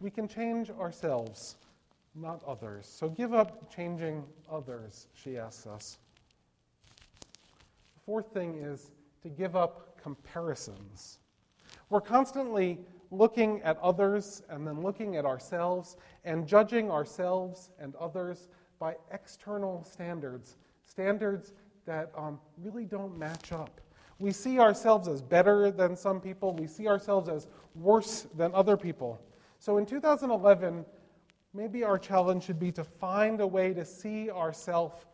We 0.00 0.10
can 0.10 0.28
change 0.28 0.70
ourselves, 0.70 1.56
not 2.20 2.42
others. 2.46 2.86
So 2.86 3.08
give 3.08 3.34
up 3.34 3.72
changing 3.74 4.24
others, 4.50 5.06
she 5.14 5.38
asks 5.38 5.66
us. 5.66 5.98
The 7.20 8.00
fourth 8.04 8.32
thing 8.32 8.56
is 8.56 8.90
to 9.22 9.28
give 9.28 9.56
up 9.56 10.00
comparisons. 10.02 11.18
We're 11.90 12.00
constantly 12.00 12.78
looking 13.10 13.62
at 13.62 13.78
others 13.78 14.42
and 14.50 14.66
then 14.66 14.82
looking 14.82 15.16
at 15.16 15.24
ourselves 15.24 15.96
and 16.24 16.46
judging 16.46 16.90
ourselves 16.90 17.70
and 17.80 17.94
others 17.96 18.48
by 18.78 18.96
external 19.10 19.84
standards, 19.84 20.56
standards 20.84 21.52
that 21.86 22.12
um, 22.16 22.38
really 22.62 22.84
don't 22.84 23.18
match 23.18 23.52
up. 23.52 23.80
We 24.18 24.32
see 24.32 24.58
ourselves 24.58 25.08
as 25.08 25.22
better 25.22 25.70
than 25.70 25.96
some 25.96 26.20
people, 26.20 26.54
we 26.54 26.66
see 26.66 26.88
ourselves 26.88 27.28
as 27.28 27.46
worse 27.74 28.26
than 28.36 28.52
other 28.54 28.76
people. 28.76 29.20
So 29.58 29.78
in 29.78 29.86
2011, 29.86 30.84
maybe 31.54 31.84
our 31.84 31.98
challenge 31.98 32.44
should 32.44 32.60
be 32.60 32.72
to 32.72 32.84
find 32.84 33.40
a 33.40 33.46
way 33.46 33.72
to 33.74 33.84
see 33.84 34.30
ourselves 34.30 35.04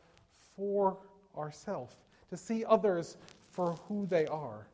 for 0.57 0.99
ourselves, 1.37 1.97
to 2.31 2.37
see 2.37 2.65
others 2.65 3.17
for 3.51 3.73
who 3.89 4.07
they 4.07 4.27
are. 4.27 4.67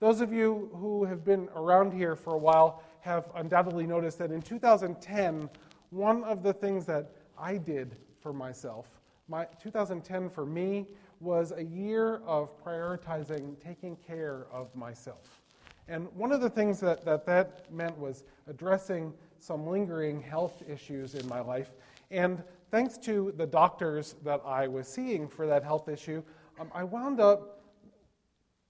Those 0.00 0.20
of 0.20 0.32
you 0.32 0.70
who 0.74 1.04
have 1.04 1.24
been 1.24 1.48
around 1.54 1.92
here 1.92 2.16
for 2.16 2.34
a 2.34 2.38
while 2.38 2.82
have 3.00 3.30
undoubtedly 3.36 3.86
noticed 3.86 4.18
that 4.18 4.30
in 4.32 4.42
2010, 4.42 5.48
one 5.90 6.24
of 6.24 6.42
the 6.42 6.52
things 6.52 6.84
that 6.86 7.10
I 7.38 7.56
did 7.56 7.96
for 8.20 8.32
myself, 8.32 8.88
my 9.28 9.46
2010 9.62 10.28
for 10.28 10.44
me 10.44 10.86
was 11.20 11.52
a 11.52 11.62
year 11.62 12.16
of 12.26 12.62
prioritizing 12.62 13.58
taking 13.62 13.96
care 13.96 14.46
of 14.52 14.74
myself. 14.74 15.40
And 15.88 16.08
one 16.14 16.32
of 16.32 16.40
the 16.40 16.50
things 16.50 16.80
that 16.80 17.04
that, 17.04 17.26
that 17.26 17.72
meant 17.72 17.96
was 17.98 18.24
addressing 18.48 19.12
some 19.44 19.66
lingering 19.66 20.22
health 20.22 20.62
issues 20.66 21.14
in 21.14 21.28
my 21.28 21.40
life. 21.40 21.72
And 22.10 22.42
thanks 22.70 22.96
to 22.98 23.34
the 23.36 23.46
doctors 23.46 24.16
that 24.24 24.40
I 24.44 24.66
was 24.66 24.88
seeing 24.88 25.28
for 25.28 25.46
that 25.46 25.62
health 25.62 25.88
issue, 25.88 26.22
um, 26.58 26.70
I 26.74 26.82
wound 26.82 27.20
up 27.20 27.62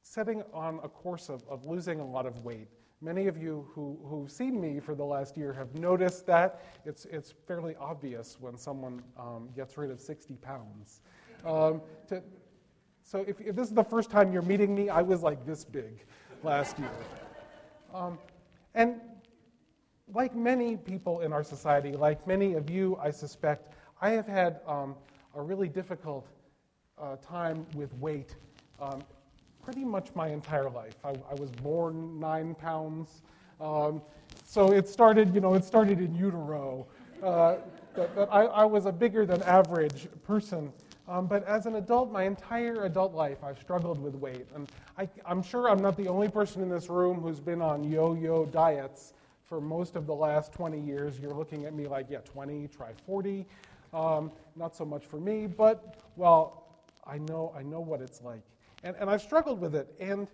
setting 0.03 0.43
on 0.53 0.81
a 0.83 0.89
course 0.89 1.29
of, 1.29 1.45
of 1.49 1.65
losing 1.65 2.01
a 2.01 2.05
lot 2.05 2.27
of 2.27 2.45
weight. 2.45 2.67
Many 3.01 3.29
of 3.29 3.41
you 3.41 3.69
who, 3.73 3.99
who've 4.05 4.31
seen 4.31 4.61
me 4.61 4.81
for 4.81 4.97
the 4.97 5.05
last 5.05 5.37
year 5.37 5.53
have 5.53 5.75
noticed 5.77 6.27
that. 6.27 6.65
It's, 6.85 7.05
it's 7.05 7.35
fairly 7.47 7.77
obvious 7.77 8.37
when 8.41 8.57
someone 8.57 9.01
um, 9.17 9.51
gets 9.55 9.79
rid 9.79 9.91
of 9.93 10.01
60 10.01 10.35
pounds. 10.37 11.03
Um, 11.45 11.83
to, 12.09 12.21
so 13.05 13.25
if, 13.29 13.41
if, 13.41 13.55
this 13.55 13.69
is 13.69 13.75
the 13.75 13.85
first 13.85 14.11
time 14.11 14.33
you're 14.33 14.43
meeting 14.43 14.75
me, 14.75 14.89
I 14.89 15.03
was 15.03 15.23
like 15.23 15.47
this 15.47 15.65
big 15.65 16.05
last 16.43 16.79
year. 16.81 16.91
Um, 17.93 18.19
and 18.75 19.01
like 20.13 20.35
many 20.35 20.77
people 20.77 21.21
in 21.21 21.33
our 21.33 21.43
society, 21.43 21.93
like 21.93 22.27
many 22.27 22.55
of 22.55 22.69
you, 22.69 22.99
I 23.01 23.11
suspect, 23.11 23.69
I 24.01 24.11
have 24.11 24.27
had 24.27 24.61
um, 24.67 24.95
a 25.35 25.41
really 25.41 25.69
difficult 25.69 26.27
uh, 26.99 27.17
time 27.17 27.67
with 27.75 27.93
weight 27.95 28.37
um, 28.81 29.03
pretty 29.63 29.85
much 29.85 30.09
my 30.15 30.29
entire 30.29 30.69
life. 30.69 30.97
I, 31.05 31.11
I 31.31 31.35
was 31.41 31.51
born 31.51 32.21
nine 32.21 32.55
pounds. 32.55 33.23
Um, 33.61 34.03
so 34.45 34.73
it 34.73 34.89
started, 34.89 35.35
you 35.35 35.41
know, 35.41 35.55
it 35.55 35.65
started 35.65 36.01
in 36.01 36.15
utero. 36.15 36.87
Uh, 37.23 37.57
I, 38.31 38.43
I, 38.43 38.65
was 38.65 38.87
a 38.87 38.93
bigger 38.93 39.25
than 39.25 39.43
average 39.45 40.09
person. 40.27 40.71
Um, 41.09 41.27
but 41.27 41.47
as 41.47 41.67
an 41.67 41.77
adult, 41.77 42.13
my 42.13 42.25
entire 42.25 42.85
adult 42.85 43.15
life, 43.15 43.43
I've 43.43 43.59
struggled 43.59 44.03
with 44.03 44.15
weight. 44.17 44.47
And 44.55 44.71
I, 44.99 45.09
am 45.27 45.43
sure 45.43 45.71
I'm 45.71 45.81
not 45.81 45.97
the 45.97 46.09
only 46.09 46.29
person 46.29 46.61
in 46.61 46.69
this 46.69 46.89
room 46.89 47.21
who's 47.21 47.41
been 47.41 47.63
on 47.63 47.85
yo 47.85 48.15
yo 48.15 48.45
diets 48.47 49.15
for 49.45 49.61
most 49.61 49.97
of 49.97 50.07
the 50.07 50.15
last 50.15 50.53
20 50.53 50.81
years. 50.81 51.19
You're 51.19 51.35
looking 51.35 51.65
at 51.65 51.75
me 51.75 51.87
like, 51.87 52.07
yeah, 52.09 52.19
20, 52.19 52.69
try 52.69 52.93
40. 53.07 53.47
Um, 53.93 54.33
not 54.57 54.75
so 54.75 54.85
much 54.85 55.05
for 55.05 55.21
me, 55.21 55.47
but, 55.47 56.01
well, 56.17 56.65
I 57.07 57.19
know, 57.19 57.55
I 57.57 57.63
know 57.63 57.81
what 57.81 58.01
it's 58.01 58.23
like. 58.23 58.43
And, 58.83 58.97
and 58.99 59.09
I've 59.09 59.23
struggled 59.23 59.61
with 59.61 59.75
it. 59.75 59.95
And 60.01 60.27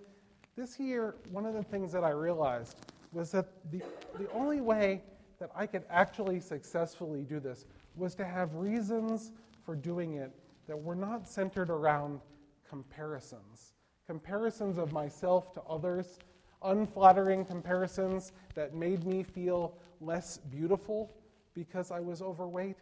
this 0.56 0.78
year, 0.78 1.16
one 1.30 1.46
of 1.46 1.54
the 1.54 1.62
things 1.62 1.92
that 1.92 2.04
I 2.04 2.10
realized 2.10 2.76
was 3.12 3.30
that 3.32 3.48
the, 3.70 3.82
the 4.18 4.30
only 4.32 4.60
way 4.60 5.02
that 5.38 5.50
I 5.54 5.66
could 5.66 5.84
actually 5.90 6.40
successfully 6.40 7.24
do 7.24 7.40
this 7.40 7.64
was 7.96 8.14
to 8.16 8.24
have 8.24 8.54
reasons 8.54 9.32
for 9.64 9.74
doing 9.74 10.14
it 10.14 10.32
that 10.66 10.80
were 10.80 10.94
not 10.94 11.28
centered 11.28 11.70
around 11.70 12.20
comparisons. 12.68 13.72
Comparisons 14.06 14.78
of 14.78 14.92
myself 14.92 15.52
to 15.54 15.62
others, 15.62 16.18
unflattering 16.62 17.44
comparisons 17.44 18.32
that 18.54 18.74
made 18.74 19.04
me 19.04 19.22
feel 19.22 19.74
less 20.00 20.38
beautiful 20.38 21.10
because 21.54 21.90
I 21.90 22.00
was 22.00 22.22
overweight. 22.22 22.76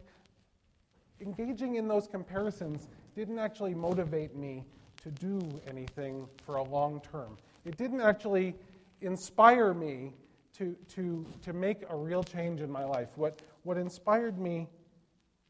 Engaging 1.21 1.75
in 1.75 1.87
those 1.87 2.07
comparisons 2.07 2.87
didn't 3.15 3.39
actually 3.39 3.73
motivate 3.73 4.35
me 4.35 4.65
to 5.03 5.11
do 5.11 5.39
anything 5.67 6.27
for 6.45 6.55
a 6.55 6.63
long 6.63 7.01
term. 7.01 7.37
It 7.65 7.77
didn't 7.77 8.01
actually 8.01 8.55
inspire 9.01 9.73
me 9.73 10.13
to, 10.57 10.75
to, 10.95 11.25
to 11.41 11.53
make 11.53 11.83
a 11.89 11.95
real 11.95 12.23
change 12.23 12.61
in 12.61 12.71
my 12.71 12.83
life. 12.83 13.09
What, 13.15 13.41
what 13.63 13.77
inspired 13.77 14.37
me 14.37 14.67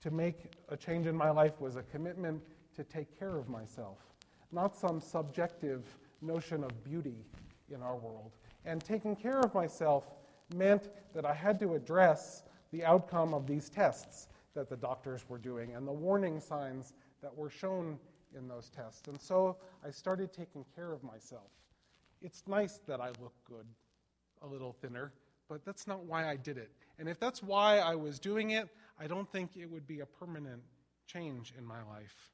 to 0.02 0.12
make 0.12 0.54
a 0.70 0.78
change 0.78 1.08
in 1.08 1.16
my 1.16 1.30
life 1.30 1.60
was 1.60 1.76
a 1.76 1.84
commitment 1.84 2.42
to 2.76 2.84
take 2.84 3.18
care 3.18 3.36
of 3.38 3.50
myself, 3.50 3.98
not 4.52 4.76
some 4.76 5.02
subjective 5.02 5.84
notion 6.22 6.64
of 6.64 6.84
beauty 6.84 7.26
in 7.72 7.82
our 7.82 7.96
world. 7.96 8.32
And 8.66 8.84
taking 8.84 9.16
care 9.16 9.40
of 9.40 9.54
myself 9.54 10.06
meant 10.56 10.90
that 11.14 11.26
I 11.26 11.34
had 11.34 11.60
to 11.60 11.76
address 11.76 12.44
the 12.72 12.84
outcome 12.84 13.34
of 13.34 13.48
these 13.48 13.70
tests 13.70 14.28
that 14.54 14.70
the 14.70 14.78
doctors 14.78 15.26
were 15.28 15.38
doing 15.38 15.76
and 15.76 15.88
the 15.88 15.92
warning 15.92 16.40
signs 16.40 16.94
that 17.22 17.36
were 17.36 17.50
shown 17.50 17.98
in 18.36 18.48
those 18.48 18.70
tests. 18.70 19.08
And 19.08 19.20
so 19.20 19.58
I 19.86 19.92
started 19.92 20.34
taking 20.34 20.66
care 20.76 20.92
of 20.92 21.04
myself. 21.04 21.52
It's 22.22 22.44
nice 22.48 22.80
that 22.88 23.00
I 23.00 23.08
look 23.22 23.34
good, 23.46 23.66
a 24.42 24.48
little 24.48 24.74
thinner, 24.74 25.14
but 25.48 25.66
that's 25.66 25.88
not 25.88 26.04
why 26.06 26.30
I 26.30 26.36
did 26.36 26.58
it. 26.58 26.72
And 27.00 27.08
if 27.08 27.20
that's 27.20 27.42
why 27.42 27.80
I 27.80 27.96
was 27.96 28.20
doing 28.20 28.52
it, 28.52 28.70
I 29.00 29.08
don't 29.08 29.32
think 29.32 29.52
it 29.56 29.70
would 29.70 29.88
be 29.88 30.02
a 30.02 30.06
permanent 30.06 30.62
change 31.08 31.54
in 31.58 31.66
my 31.66 31.82
life. 31.84 32.32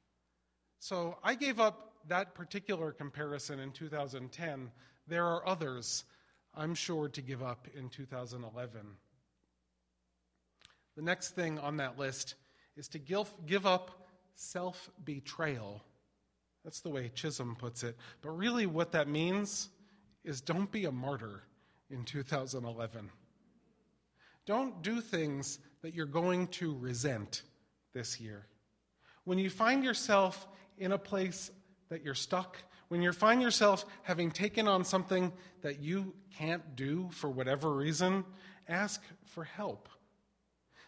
So 0.80 1.16
I 1.22 1.34
gave 1.34 1.60
up 1.60 1.92
that 2.08 2.34
particular 2.34 2.92
comparison 2.92 3.60
in 3.60 3.72
2010. 3.72 4.70
There 5.06 5.26
are 5.26 5.46
others 5.46 6.04
I'm 6.54 6.74
sure 6.74 7.08
to 7.08 7.20
give 7.22 7.42
up 7.42 7.68
in 7.76 7.88
2011. 7.90 8.80
The 10.96 11.02
next 11.02 11.30
thing 11.34 11.58
on 11.58 11.76
that 11.76 11.98
list 11.98 12.34
is 12.76 12.88
to 12.88 12.98
give, 12.98 13.66
up 13.66 14.08
self 14.34 14.90
betrayal. 15.04 15.82
That's 16.64 16.80
the 16.80 16.88
way 16.88 17.10
Chism 17.14 17.58
puts 17.58 17.82
it. 17.82 17.96
But 18.22 18.30
really, 18.30 18.66
what 18.66 18.92
that 18.92 19.08
means 19.08 19.68
is 20.24 20.40
don't 20.40 20.70
be 20.72 20.86
a 20.86 20.92
martyr 20.92 21.42
in 21.90 22.04
2011. 22.04 23.10
Don't 24.46 24.82
do 24.82 25.00
things 25.00 25.58
that 25.82 25.94
you're 25.94 26.06
going 26.06 26.48
to 26.48 26.74
resent 26.74 27.42
this 27.92 28.20
year. 28.20 28.46
When 29.24 29.38
you 29.38 29.50
find 29.50 29.84
yourself 29.84 30.46
in 30.78 30.92
a 30.92 30.98
place 30.98 31.50
that 31.88 32.02
you're 32.02 32.14
stuck, 32.14 32.56
when 32.88 33.02
you 33.02 33.12
find 33.12 33.42
yourself 33.42 33.84
having 34.02 34.30
taken 34.30 34.68
on 34.68 34.84
something 34.84 35.32
that 35.62 35.80
you 35.80 36.14
can't 36.36 36.76
do 36.76 37.08
for 37.10 37.28
whatever 37.28 37.74
reason, 37.74 38.24
ask 38.68 39.02
for 39.24 39.44
help. 39.44 39.88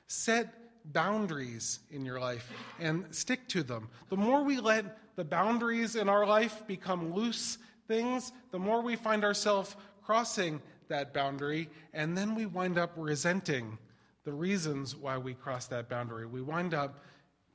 Set 0.07 0.55
boundaries 0.93 1.81
in 1.91 2.05
your 2.05 2.21
life 2.21 2.51
and 2.79 3.05
stick 3.11 3.47
to 3.49 3.63
them. 3.63 3.89
The 4.09 4.17
more 4.17 4.43
we 4.43 4.59
let 4.59 4.99
the 5.17 5.25
boundaries 5.25 5.97
in 5.97 6.09
our 6.09 6.27
life 6.27 6.67
become 6.67 7.13
loose 7.13 7.59
things, 7.89 8.33
the 8.53 8.59
more 8.59 8.81
we 8.81 8.97
find 8.97 9.25
ourselves 9.25 9.77
crossing 10.03 10.63
that 10.89 11.13
boundary, 11.13 11.69
and 11.93 12.17
then 12.17 12.35
we 12.35 12.47
wind 12.47 12.79
up 12.79 12.93
resenting 12.97 13.79
the 14.25 14.33
reasons 14.33 14.97
why 14.97 15.19
we 15.19 15.35
cross 15.35 15.67
that 15.67 15.89
boundary. 15.89 16.27
We 16.27 16.43
wind 16.43 16.75
up 16.75 17.03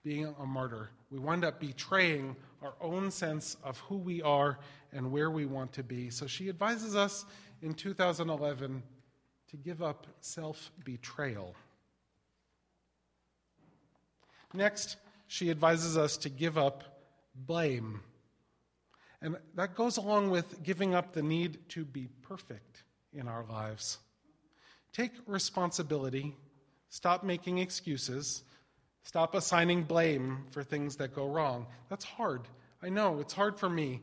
being 0.03 0.35
a 0.39 0.45
martyr. 0.45 0.89
We 1.13 1.19
wind 1.19 1.45
up 1.45 1.59
betraying 1.59 2.35
our 2.63 2.73
own 2.81 3.11
sense 3.11 3.55
of 3.63 3.77
who 3.81 3.97
we 3.97 4.23
are 4.23 4.57
and 4.91 5.11
where 5.11 5.29
we 5.29 5.45
want 5.45 5.71
to 5.73 5.83
be. 5.83 6.09
So 6.09 6.25
she 6.25 6.49
advises 6.49 6.95
us 6.95 7.23
in 7.61 7.75
2011 7.75 8.81
to 9.49 9.57
give 9.57 9.83
up 9.83 10.07
self 10.21 10.71
betrayal. 10.83 11.53
Next, 14.55 14.97
she 15.27 15.51
advises 15.51 15.97
us 15.97 16.17
to 16.17 16.29
give 16.29 16.57
up 16.57 16.83
blame. 17.35 18.01
And 19.21 19.37
that 19.53 19.75
goes 19.75 19.97
along 19.97 20.31
with 20.31 20.63
giving 20.63 20.95
up 20.95 21.13
the 21.13 21.21
need 21.21 21.69
to 21.69 21.85
be 21.85 22.09
perfect 22.23 22.81
in 23.13 23.27
our 23.27 23.45
lives. 23.45 23.99
Take 24.93 25.11
responsibility, 25.27 26.35
stop 26.89 27.23
making 27.23 27.59
excuses, 27.59 28.43
stop 29.03 29.35
assigning 29.35 29.83
blame 29.83 30.45
for 30.51 30.63
things 30.63 30.95
that 30.97 31.13
go 31.13 31.27
wrong. 31.27 31.67
That's 31.89 32.05
hard. 32.05 32.47
I 32.81 32.89
know, 32.89 33.19
it's 33.19 33.33
hard 33.33 33.57
for 33.57 33.69
me. 33.69 34.01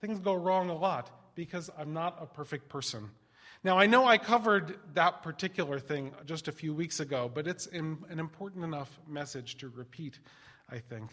Things 0.00 0.18
go 0.18 0.34
wrong 0.34 0.70
a 0.70 0.76
lot 0.76 1.10
because 1.34 1.70
I'm 1.78 1.92
not 1.92 2.18
a 2.20 2.26
perfect 2.26 2.68
person. 2.68 3.10
Now, 3.64 3.78
I 3.78 3.86
know 3.86 4.04
I 4.04 4.18
covered 4.18 4.78
that 4.94 5.22
particular 5.22 5.78
thing 5.78 6.12
just 6.24 6.48
a 6.48 6.52
few 6.52 6.72
weeks 6.72 7.00
ago, 7.00 7.30
but 7.32 7.46
it's 7.46 7.66
an 7.66 7.98
important 8.10 8.64
enough 8.64 8.98
message 9.08 9.56
to 9.58 9.68
repeat, 9.68 10.20
I 10.70 10.78
think. 10.78 11.10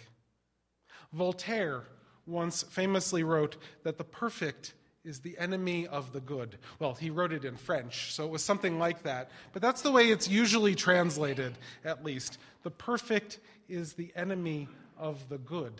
Voltaire 1.13 1.83
once 2.25 2.63
famously 2.63 3.23
wrote 3.23 3.57
that 3.83 3.97
the 3.97 4.03
perfect 4.03 4.73
is 5.03 5.19
the 5.19 5.37
enemy 5.37 5.85
of 5.87 6.13
the 6.13 6.21
good. 6.21 6.57
Well, 6.79 6.93
he 6.93 7.09
wrote 7.09 7.33
it 7.33 7.43
in 7.43 7.57
French, 7.57 8.13
so 8.13 8.23
it 8.23 8.31
was 8.31 8.43
something 8.43 8.79
like 8.79 9.03
that. 9.03 9.31
But 9.51 9.61
that's 9.61 9.81
the 9.81 9.91
way 9.91 10.09
it's 10.09 10.29
usually 10.29 10.75
translated, 10.75 11.57
at 11.83 12.05
least. 12.05 12.37
The 12.63 12.71
perfect 12.71 13.39
is 13.67 13.93
the 13.93 14.13
enemy 14.15 14.69
of 14.97 15.27
the 15.27 15.37
good. 15.39 15.73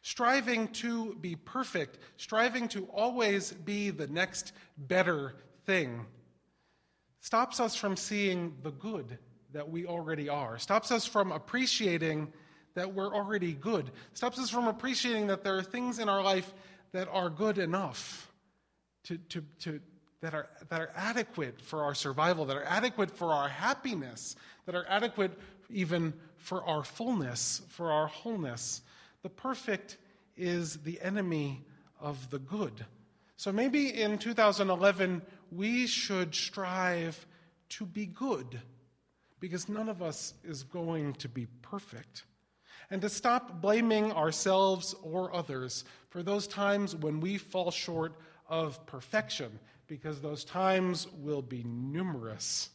Striving 0.00 0.68
to 0.68 1.14
be 1.16 1.36
perfect, 1.36 1.98
striving 2.16 2.68
to 2.68 2.86
always 2.86 3.52
be 3.52 3.90
the 3.90 4.06
next 4.06 4.52
better 4.76 5.34
thing 5.66 6.06
stops 7.20 7.60
us 7.60 7.74
from 7.74 7.96
seeing 7.96 8.56
the 8.62 8.70
good 8.70 9.18
that 9.52 9.68
we 9.68 9.84
already 9.84 10.28
are, 10.28 10.56
stops 10.58 10.90
us 10.90 11.04
from 11.04 11.32
appreciating 11.32 12.32
that 12.74 12.94
we're 12.94 13.14
already 13.14 13.52
good, 13.52 13.90
stops 14.14 14.38
us 14.38 14.48
from 14.48 14.68
appreciating 14.68 15.26
that 15.26 15.42
there 15.42 15.58
are 15.58 15.62
things 15.62 15.98
in 15.98 16.08
our 16.08 16.22
life 16.22 16.54
that 16.92 17.08
are 17.08 17.28
good 17.28 17.58
enough 17.58 18.27
to, 19.08 19.16
to, 19.16 19.44
to, 19.60 19.80
that, 20.20 20.34
are, 20.34 20.48
that 20.68 20.80
are 20.80 20.92
adequate 20.94 21.60
for 21.62 21.82
our 21.82 21.94
survival, 21.94 22.44
that 22.44 22.56
are 22.56 22.64
adequate 22.64 23.10
for 23.10 23.32
our 23.32 23.48
happiness, 23.48 24.36
that 24.66 24.74
are 24.74 24.84
adequate 24.88 25.32
even 25.70 26.12
for 26.36 26.62
our 26.64 26.84
fullness, 26.84 27.62
for 27.68 27.90
our 27.90 28.06
wholeness. 28.06 28.82
The 29.22 29.30
perfect 29.30 29.96
is 30.36 30.76
the 30.78 31.00
enemy 31.00 31.64
of 32.00 32.30
the 32.30 32.38
good. 32.38 32.84
So 33.36 33.50
maybe 33.50 33.88
in 33.88 34.18
2011, 34.18 35.22
we 35.50 35.86
should 35.86 36.34
strive 36.34 37.26
to 37.70 37.86
be 37.86 38.06
good 38.06 38.60
because 39.40 39.68
none 39.68 39.88
of 39.88 40.02
us 40.02 40.34
is 40.44 40.64
going 40.64 41.14
to 41.14 41.28
be 41.28 41.46
perfect. 41.62 42.24
And 42.90 43.00
to 43.02 43.08
stop 43.08 43.60
blaming 43.60 44.12
ourselves 44.12 44.94
or 45.02 45.34
others 45.34 45.84
for 46.10 46.22
those 46.22 46.46
times 46.46 46.96
when 46.96 47.20
we 47.20 47.38
fall 47.38 47.70
short 47.70 48.14
of 48.48 48.84
perfection, 48.86 49.58
because 49.86 50.20
those 50.20 50.44
times 50.44 51.06
will 51.18 51.42
be 51.42 51.62
numerous. 51.64 52.70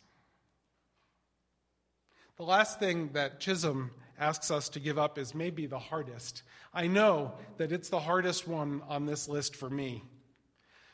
The 2.38 2.44
last 2.44 2.80
thing 2.80 3.10
that 3.14 3.40
Chism 3.40 3.90
asks 4.20 4.52
us 4.52 4.70
to 4.70 4.80
give 4.80 4.98
up 4.98 5.18
is 5.18 5.36
maybe 5.36 5.66
the 5.66 5.80
hardest. 5.80 6.44
I 6.74 6.88
know 6.88 7.34
that 7.58 7.72
it's 7.72 7.90
the 7.90 8.00
hardest 8.00 8.48
one 8.48 8.82
on 8.88 9.06
this 9.06 9.28
list 9.28 9.56
for 9.56 9.70
me. 9.70 10.04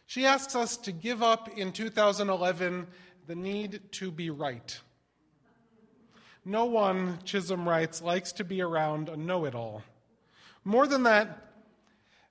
She 0.05 0.25
asks 0.25 0.55
us 0.55 0.75
to 0.77 0.91
give 0.91 1.21
up 1.21 1.57
in 1.57 1.71
2011 1.71 2.87
the 3.27 3.35
need 3.35 3.81
to 3.93 4.11
be 4.11 4.29
right. 4.29 4.79
No 6.43 6.65
one, 6.65 7.19
Chism 7.23 7.65
writes, 7.65 8.01
likes 8.01 8.31
to 8.33 8.43
be 8.43 8.61
around 8.61 9.07
a 9.07 9.15
know 9.15 9.45
it 9.45 9.53
all. 9.53 9.83
More 10.63 10.87
than 10.87 11.03
that, 11.03 11.53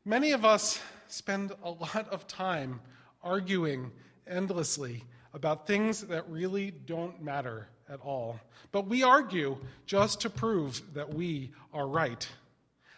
many 0.05 0.33
of 0.33 0.45
us 0.45 0.81
spend 1.13 1.53
a 1.63 1.71
lot 1.71 2.09
of 2.11 2.27
time 2.27 2.81
arguing 3.23 3.91
endlessly 4.27 5.05
about 5.35 5.67
things 5.67 6.03
that 6.03 6.29
really 6.29 6.71
don't 6.71 7.23
matter 7.23 7.69
at 7.89 8.01
all. 8.01 8.39
But 8.73 8.87
we 8.87 9.03
argue 9.03 9.57
just 9.87 10.21
to 10.23 10.31
prove 10.31 10.83
that 10.95 11.13
we 11.13 11.53
are 11.73 11.87
right. 11.87 12.27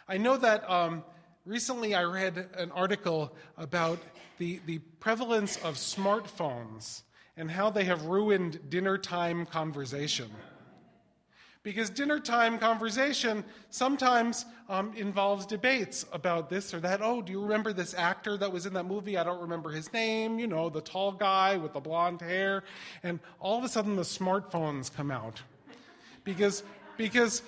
I 0.09 0.19
know 0.19 0.37
that 0.37 0.69
um, 0.69 1.05
recently 1.45 1.95
I 1.95 2.05
read 2.05 2.49
an 2.57 2.71
article 2.73 3.35
about 3.57 3.99
the, 4.39 4.61
the 4.67 4.79
prevalence 4.99 5.57
of 5.59 5.75
smartphones 5.75 7.03
and 7.37 7.51
how 7.51 7.71
they 7.71 7.85
have 7.85 8.07
ruined 8.07 8.71
dinner 8.71 8.99
time 8.99 9.47
conversation. 9.47 10.31
Because 11.63 11.91
dinner 11.91 12.19
time 12.19 12.59
conversation 12.59 13.45
sometimes 13.69 14.47
um, 14.71 14.95
involves 14.97 15.45
debates 15.45 16.07
about 16.13 16.49
this 16.49 16.73
or 16.73 16.81
that. 16.81 17.01
Oh, 17.03 17.21
do 17.21 17.33
you 17.33 17.43
remember 17.43 17.75
this 17.75 17.93
actor 17.93 18.39
that 18.39 18.51
was 18.51 18.65
in 18.65 18.73
that 18.75 18.87
movie? 18.87 19.19
I 19.19 19.25
don't 19.25 19.43
remember 19.43 19.71
his 19.71 19.93
name. 19.93 20.39
You 20.39 20.47
know, 20.47 20.71
the 20.71 20.81
tall 20.81 21.13
guy 21.13 21.59
with 21.59 21.75
the 21.75 21.81
blonde 21.81 22.23
hair. 22.23 22.65
And 23.03 23.21
all 23.41 23.59
of 23.59 23.65
a 23.65 23.69
sudden, 23.69 23.97
the 23.97 24.03
smartphones 24.03 24.95
come 24.95 25.11
out. 25.11 25.43
Because, 26.25 26.63
because 26.97 27.43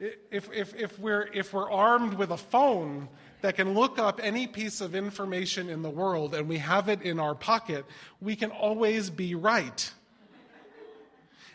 if, 0.00 0.50
if, 0.50 0.74
if, 0.74 0.98
we're, 0.98 1.28
if 1.34 1.52
we're 1.52 1.70
armed 1.70 2.14
with 2.14 2.30
a 2.30 2.38
phone, 2.38 3.08
that 3.40 3.56
can 3.56 3.74
look 3.74 3.98
up 3.98 4.20
any 4.22 4.46
piece 4.46 4.80
of 4.80 4.94
information 4.94 5.68
in 5.68 5.82
the 5.82 5.90
world 5.90 6.34
and 6.34 6.48
we 6.48 6.58
have 6.58 6.88
it 6.88 7.02
in 7.02 7.20
our 7.20 7.34
pocket, 7.34 7.84
we 8.20 8.34
can 8.34 8.50
always 8.50 9.10
be 9.10 9.34
right. 9.34 9.90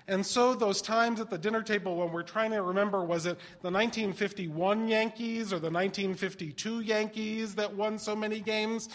And 0.08 0.26
so, 0.26 0.54
those 0.54 0.82
times 0.82 1.20
at 1.20 1.30
the 1.30 1.38
dinner 1.38 1.62
table 1.62 1.96
when 1.98 2.12
we're 2.12 2.24
trying 2.24 2.52
to 2.52 2.62
remember 2.62 3.04
was 3.04 3.26
it 3.26 3.38
the 3.62 3.72
1951 3.72 4.88
Yankees 4.88 5.54
or 5.54 5.60
the 5.60 5.72
1952 5.72 6.82
Yankees 6.82 7.56
that 7.56 7.74
won 7.74 7.98
so 7.98 8.16
many 8.16 8.40
games? 8.40 8.90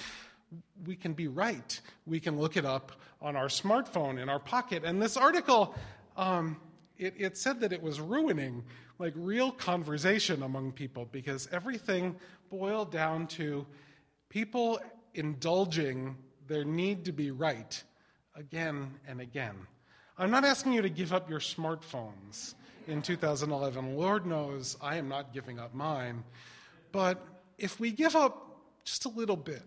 We 0.87 0.97
can 0.97 1.13
be 1.13 1.29
right. 1.29 1.81
We 2.07 2.21
can 2.21 2.39
look 2.39 2.57
it 2.57 2.65
up 2.65 2.93
on 3.21 3.37
our 3.37 3.49
smartphone 3.49 4.21
in 4.21 4.29
our 4.29 4.39
pocket. 4.39 4.85
And 4.85 5.01
this 5.01 5.17
article, 5.17 5.75
um, 6.17 6.57
it, 6.99 7.15
it 7.17 7.37
said 7.37 7.61
that 7.61 7.73
it 7.73 7.83
was 7.83 8.01
ruining 8.01 8.65
like 8.99 9.13
real 9.17 9.51
conversation 9.51 10.43
among 10.43 10.73
people 10.73 11.09
because 11.11 11.49
everything 11.53 12.17
boiled 12.51 12.91
down 12.91 13.27
to 13.29 13.67
people 14.29 14.81
indulging 15.15 16.17
their 16.47 16.65
need 16.65 17.05
to 17.05 17.13
be 17.13 17.31
right 17.31 17.83
again 18.35 18.95
and 19.07 19.21
again. 19.21 19.55
I'm 20.21 20.33
not 20.33 20.45
asking 20.45 20.73
you 20.73 20.83
to 20.83 20.89
give 20.89 21.13
up 21.13 21.31
your 21.31 21.39
smartphones 21.39 22.55
in 22.89 23.03
2011. 23.03 23.97
Lord 23.97 24.27
knows 24.27 24.77
I 24.83 24.97
am 24.97 25.09
not 25.09 25.33
giving 25.33 25.61
up 25.61 25.73
mine. 25.75 26.25
But 26.91 27.25
if 27.57 27.79
we 27.79 27.93
give 27.93 28.17
up 28.17 28.59
just 28.83 29.05
a 29.05 29.11
little 29.11 29.37
bit 29.37 29.63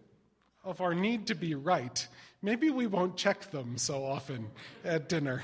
of 0.66 0.82
our 0.82 0.94
need 0.94 1.28
to 1.28 1.36
be 1.36 1.56
right, 1.56 2.06
maybe 2.42 2.70
we 2.70 2.86
won't 2.86 3.16
check 3.16 3.50
them 3.52 3.78
so 3.78 4.04
often 4.04 4.50
at 4.84 5.08
dinner. 5.08 5.42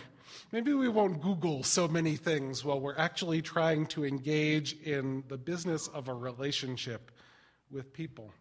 Maybe 0.52 0.74
we 0.74 0.90
won't 0.90 1.22
Google 1.22 1.64
so 1.64 1.88
many 1.88 2.18
things 2.18 2.66
while 2.66 2.82
we're 2.82 2.98
actually 2.98 3.42
trying 3.42 3.86
to 3.88 4.04
engage 4.04 4.74
in 4.82 5.24
the 5.30 5.38
business 5.38 5.88
of 5.88 6.10
a 6.10 6.14
relationship 6.14 7.12
with 7.72 7.94
people. 7.94 8.34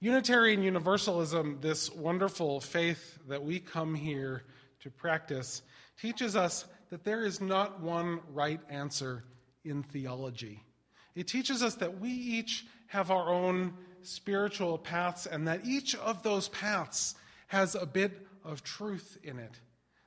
Unitarian 0.00 0.62
Universalism, 0.62 1.58
this 1.60 1.92
wonderful 1.92 2.62
faith 2.62 3.18
that 3.28 3.42
we 3.42 3.60
come 3.60 3.94
here 3.94 4.42
to 4.86 4.90
practice 4.92 5.62
teaches 6.00 6.36
us 6.36 6.64
that 6.90 7.02
there 7.02 7.24
is 7.24 7.40
not 7.40 7.80
one 7.80 8.20
right 8.32 8.60
answer 8.70 9.24
in 9.64 9.82
theology. 9.82 10.62
It 11.16 11.26
teaches 11.26 11.60
us 11.60 11.74
that 11.76 12.00
we 12.00 12.10
each 12.10 12.64
have 12.86 13.10
our 13.10 13.28
own 13.28 13.74
spiritual 14.02 14.78
paths 14.78 15.26
and 15.26 15.48
that 15.48 15.66
each 15.66 15.96
of 15.96 16.22
those 16.22 16.48
paths 16.50 17.16
has 17.48 17.74
a 17.74 17.84
bit 17.84 18.28
of 18.44 18.62
truth 18.62 19.18
in 19.24 19.40
it. 19.40 19.58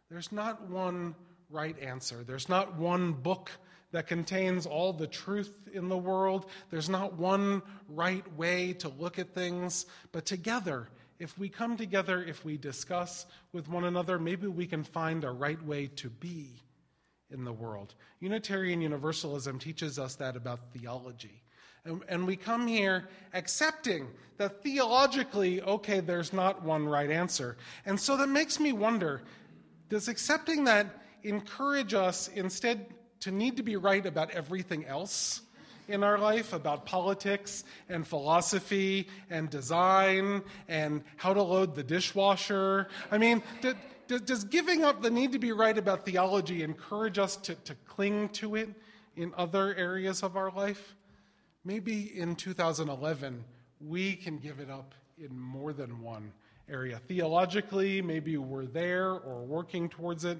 There's 0.09 0.31
not 0.31 0.69
one 0.69 1.13
right 1.49 1.77
answer, 1.79 2.23
there's 2.23 2.47
not 2.47 2.77
one 2.77 3.11
book 3.11 3.51
that 3.91 4.07
contains 4.07 4.65
all 4.65 4.93
the 4.93 5.07
truth 5.07 5.51
in 5.73 5.89
the 5.89 5.97
world. 5.97 6.45
There's 6.69 6.89
not 6.89 7.17
one 7.17 7.63
right 7.89 8.23
way 8.37 8.73
to 8.73 8.87
look 8.87 9.17
at 9.17 9.33
things, 9.33 9.87
but 10.11 10.25
together 10.27 10.87
if 11.19 11.37
we 11.37 11.49
come 11.49 11.75
together, 11.75 12.23
if 12.23 12.45
we 12.45 12.57
discuss 12.57 13.25
with 13.51 13.67
one 13.67 13.83
another, 13.85 14.17
maybe 14.17 14.47
we 14.47 14.65
can 14.65 14.83
find 14.83 15.23
a 15.23 15.31
right 15.31 15.61
way 15.65 15.87
to 15.87 16.09
be 16.09 16.61
in 17.29 17.43
the 17.43 17.51
world. 17.51 17.93
Unitarian 18.21 18.81
Universalism 18.81 19.59
teaches 19.59 19.99
us 19.99 20.15
that 20.15 20.35
about 20.35 20.59
theology. 20.73 21.43
And, 21.85 22.01
and, 22.09 22.27
we 22.27 22.35
come 22.35 22.67
here 22.67 23.07
accepting 23.33 24.07
that 24.37 24.61
theologically, 24.63 25.61
okay, 25.61 26.01
there's 26.01 26.33
not 26.33 26.61
one 26.61 26.85
right 26.87 27.09
answer. 27.09 27.57
And 27.85 27.97
so 27.97 28.17
that 28.17 28.27
makes 28.27 28.59
me 28.59 28.73
wonder 28.73 29.21
does 29.87 30.07
accepting 30.07 30.65
that 30.65 30.85
encourage 31.23 31.93
us 31.93 32.27
instead 32.29 32.93
to 33.21 33.31
need 33.31 33.57
to 33.57 33.63
be 33.63 33.75
right 33.75 34.05
about 34.05 34.31
everything 34.31 34.85
else? 34.85 35.41
In 35.89 36.03
our 36.03 36.17
life 36.17 36.53
about 36.53 36.85
politics 36.85 37.63
and 37.89 38.07
philosophy 38.07 39.07
and 39.29 39.49
design 39.49 40.43
and 40.67 41.03
how 41.17 41.33
to 41.33 41.41
load 41.41 41.75
the 41.75 41.83
dishwasher. 41.83 42.87
I 43.11 43.17
mean, 43.17 43.41
does 44.07 44.43
giving 44.45 44.83
up 44.83 45.01
the 45.01 45.09
need 45.09 45.31
to 45.33 45.39
be 45.39 45.51
right 45.51 45.77
about 45.77 46.05
theology 46.05 46.63
encourage 46.63 47.17
us 47.17 47.35
to, 47.37 47.55
to 47.55 47.75
cling 47.85 48.29
to 48.29 48.55
it 48.55 48.69
in 49.15 49.33
other 49.35 49.75
areas 49.75 50.23
of 50.23 50.37
our 50.37 50.51
life? 50.51 50.95
Maybe 51.65 52.17
in 52.17 52.35
2011, 52.35 53.43
we 53.81 54.15
can 54.15 54.37
give 54.37 54.59
it 54.59 54.69
up 54.69 54.93
in 55.17 55.37
more 55.37 55.73
than 55.73 56.01
one 56.01 56.31
area. 56.69 56.99
Theologically, 57.07 58.01
maybe 58.01 58.37
we're 58.37 58.65
there 58.65 59.11
or 59.11 59.43
working 59.43 59.89
towards 59.89 60.23
it. 60.23 60.39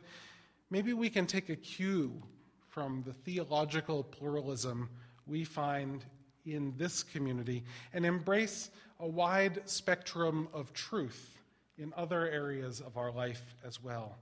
Maybe 0.69 0.93
we 0.93 1.09
can 1.09 1.25
take 1.25 1.49
a 1.49 1.55
cue 1.55 2.21
from 2.69 3.03
the 3.05 3.13
theological 3.13 4.03
pluralism 4.03 4.89
we 5.29 5.43
find 5.43 6.03
in 6.45 6.73
this 6.77 7.03
community 7.03 7.63
and 7.93 8.05
embrace 8.05 8.69
a 8.99 9.07
wide 9.07 9.61
spectrum 9.65 10.47
of 10.53 10.73
truth 10.73 11.37
in 11.77 11.93
other 11.95 12.27
areas 12.29 12.81
of 12.81 12.97
our 12.97 13.11
life 13.11 13.55
as 13.65 13.81
well. 13.81 14.17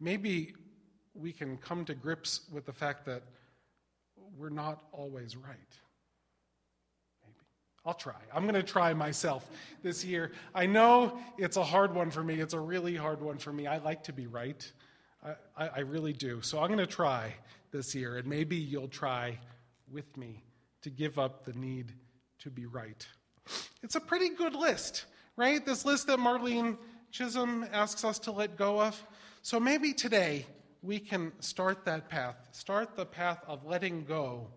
Maybe 0.00 0.54
we 1.14 1.32
can 1.32 1.56
come 1.56 1.84
to 1.84 1.94
grips 1.94 2.42
with 2.52 2.66
the 2.66 2.72
fact 2.72 3.04
that 3.06 3.22
we're 4.36 4.48
not 4.50 4.82
always 4.92 5.36
right. 5.36 5.56
Maybe. 7.22 7.34
I'll 7.84 7.94
try. 7.94 8.20
I'm 8.34 8.42
going 8.42 8.54
to 8.54 8.62
try 8.62 8.92
myself 8.94 9.48
this 9.82 10.04
year. 10.04 10.32
I 10.54 10.66
know 10.66 11.18
it's 11.38 11.56
a 11.56 11.64
hard 11.64 11.94
one 11.94 12.10
for 12.10 12.22
me. 12.22 12.40
It's 12.40 12.54
a 12.54 12.60
really 12.60 12.96
hard 12.96 13.20
one 13.20 13.38
for 13.38 13.52
me. 13.52 13.66
I 13.66 13.78
like 13.78 14.02
to 14.04 14.12
be 14.12 14.26
right. 14.26 14.70
I, 15.24 15.30
I, 15.56 15.68
I 15.68 15.78
really 15.80 16.12
do. 16.12 16.42
So 16.42 16.60
I'm 16.60 16.68
going 16.68 16.78
to 16.78 16.86
try 16.86 17.34
this 17.70 17.94
year, 17.94 18.16
and 18.16 18.26
maybe 18.26 18.56
you'll 18.56 18.88
try 18.88 19.38
with 19.92 20.16
me 20.16 20.44
to 20.82 20.90
give 20.90 21.18
up 21.18 21.44
the 21.44 21.52
need 21.52 21.92
to 22.40 22.50
be 22.50 22.66
right. 22.66 23.06
It's 23.82 23.94
a 23.94 24.00
pretty 24.00 24.30
good 24.30 24.54
list, 24.54 25.06
right? 25.36 25.64
This 25.64 25.84
list 25.84 26.06
that 26.08 26.18
Marlene 26.18 26.76
Chism 27.12 27.68
asks 27.72 28.04
us 28.04 28.18
to 28.20 28.32
let 28.32 28.56
go 28.56 28.80
of. 28.80 29.02
So 29.42 29.58
maybe 29.58 29.92
today 29.92 30.46
we 30.82 30.98
can 30.98 31.32
start 31.40 31.84
that 31.86 32.08
path, 32.08 32.36
start 32.52 32.96
the 32.96 33.06
path 33.06 33.42
of 33.46 33.64
letting 33.64 34.04
go 34.04 34.48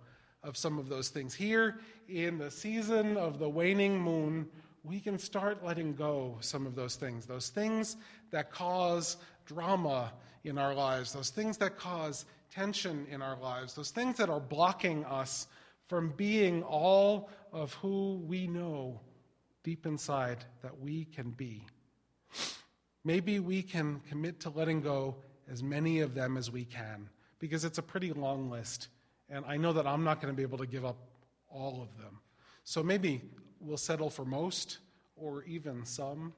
of 0.44 0.58
some 0.58 0.78
of 0.78 0.90
those 0.90 1.10
things. 1.10 1.34
Here 1.34 1.80
in 2.10 2.38
the 2.38 2.52
season 2.52 3.18
of 3.18 3.40
the 3.40 3.50
waning 3.50 4.00
moon, 4.00 4.48
we 4.84 5.00
can 5.00 5.18
start 5.18 5.64
letting 5.64 5.94
go 5.94 6.38
some 6.42 6.66
of 6.66 6.76
those 6.76 6.96
things, 6.96 7.26
those 7.26 7.50
things 7.50 7.98
that 8.32 8.52
cause 8.52 9.18
drama 9.46 10.12
in 10.44 10.58
our 10.58 10.74
lives, 10.74 11.14
those 11.14 11.30
things 11.30 11.58
that 11.58 11.78
cause 11.78 12.26
tension 12.52 13.08
in 13.10 13.22
our 13.22 13.38
lives, 13.40 13.74
those 13.74 13.92
things 13.92 14.18
that 14.18 14.30
are 14.30 14.40
blocking 14.40 15.06
us 15.06 15.48
from 15.88 16.14
being 16.18 16.64
all 16.64 17.30
of 17.52 17.74
who 17.76 18.22
we 18.26 18.48
know 18.48 19.00
deep 19.64 19.86
inside 19.86 20.44
that 20.62 20.80
we 20.80 21.06
can 21.06 21.32
be. 21.32 21.66
Maybe 23.04 23.40
we 23.40 23.62
can 23.62 24.02
commit 24.10 24.40
to 24.42 24.50
letting 24.50 24.82
go 24.82 25.16
as 25.50 25.64
many 25.64 26.00
of 26.00 26.14
them 26.14 26.38
as 26.38 26.52
we 26.52 26.66
can, 26.66 27.10
because 27.40 27.66
it's 27.66 27.78
a 27.78 27.84
pretty 27.84 28.14
long 28.14 28.50
list, 28.50 28.90
and 29.30 29.44
I 29.48 29.58
know 29.58 29.74
that 29.74 29.88
I'm 29.88 30.04
not 30.04 30.22
going 30.22 30.34
to 30.34 30.38
be 30.38 30.44
able 30.44 30.58
to 30.60 30.68
give 30.68 30.86
up 30.86 30.98
all 31.50 31.82
of 31.82 31.98
them. 32.02 32.20
So 32.64 32.84
maybe 32.84 33.22
we'll 33.60 33.78
settle 33.78 34.10
for 34.10 34.26
most 34.26 34.78
or 35.16 35.44
even 35.44 35.86
some. 35.86 36.34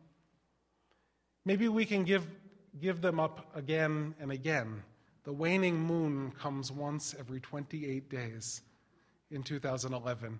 Maybe 1.45 1.67
we 1.67 1.85
can 1.85 2.03
give, 2.03 2.25
give 2.79 3.01
them 3.01 3.19
up 3.19 3.55
again 3.55 4.15
and 4.19 4.31
again 4.31 4.83
the 5.23 5.33
waning 5.33 5.79
moon 5.79 6.31
comes 6.31 6.71
once 6.71 7.15
every 7.17 7.39
28 7.39 8.09
days 8.09 8.61
in 9.31 9.43
2011. 9.43 10.39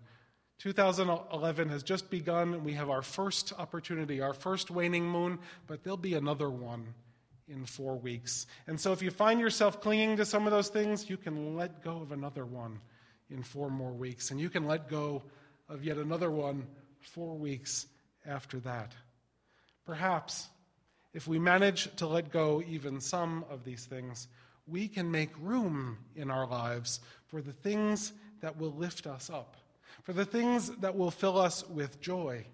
2011 0.60 1.70
has 1.70 1.84
just 1.84 2.10
begun, 2.10 2.54
and 2.54 2.64
we 2.64 2.74
have 2.74 2.90
our 2.90 3.02
first 3.02 3.54
opportunity, 3.58 4.22
our 4.22 4.34
first 4.34 4.72
waning 4.72 5.06
moon, 5.06 5.40
but 5.68 5.84
there'll 5.84 5.98
be 5.98 6.14
another 6.14 6.50
one 6.50 6.94
in 7.48 7.66
four 7.66 7.98
weeks. 7.98 8.48
And 8.68 8.80
so 8.80 8.92
if 8.92 9.02
you 9.02 9.12
find 9.12 9.40
yourself 9.40 9.82
clinging 9.82 10.18
to 10.18 10.26
some 10.26 10.46
of 10.46 10.52
those 10.52 10.70
things, 10.70 11.10
you 11.10 11.18
can 11.18 11.56
let 11.56 11.84
go 11.84 12.02
of 12.02 12.12
another 12.12 12.46
one 12.46 12.80
in 13.30 13.44
four 13.44 13.70
more 13.70 13.92
weeks, 13.92 14.32
and 14.32 14.40
you 14.40 14.50
can 14.50 14.68
let 14.68 14.90
go 14.90 15.24
of 15.68 15.84
yet 15.84 15.98
another 15.98 16.30
one 16.32 16.68
four 17.00 17.36
weeks 17.36 17.88
after 18.26 18.60
that. 18.62 18.94
Perhaps 19.86 20.48
if 21.14 21.28
we 21.28 21.40
manage 21.40 21.94
to 21.98 22.08
let 22.08 22.32
go 22.32 22.64
even 22.68 23.00
some 23.00 23.46
of 23.50 23.64
these 23.64 23.86
things, 23.86 24.28
we 24.68 24.88
can 24.88 25.12
make 25.12 25.32
room 25.40 25.98
in 26.16 26.32
our 26.32 26.48
lives 26.48 27.00
for 27.28 27.42
the 27.42 27.54
things 27.54 28.14
that 28.42 28.58
will 28.58 28.74
lift 28.74 29.08
us 29.08 29.30
up, 29.30 29.58
for 30.04 30.14
the 30.14 30.26
things 30.26 30.70
that 30.78 30.96
will 30.96 31.12
fill 31.12 31.40
us 31.40 31.68
with 31.70 32.00
joy, 32.02 32.46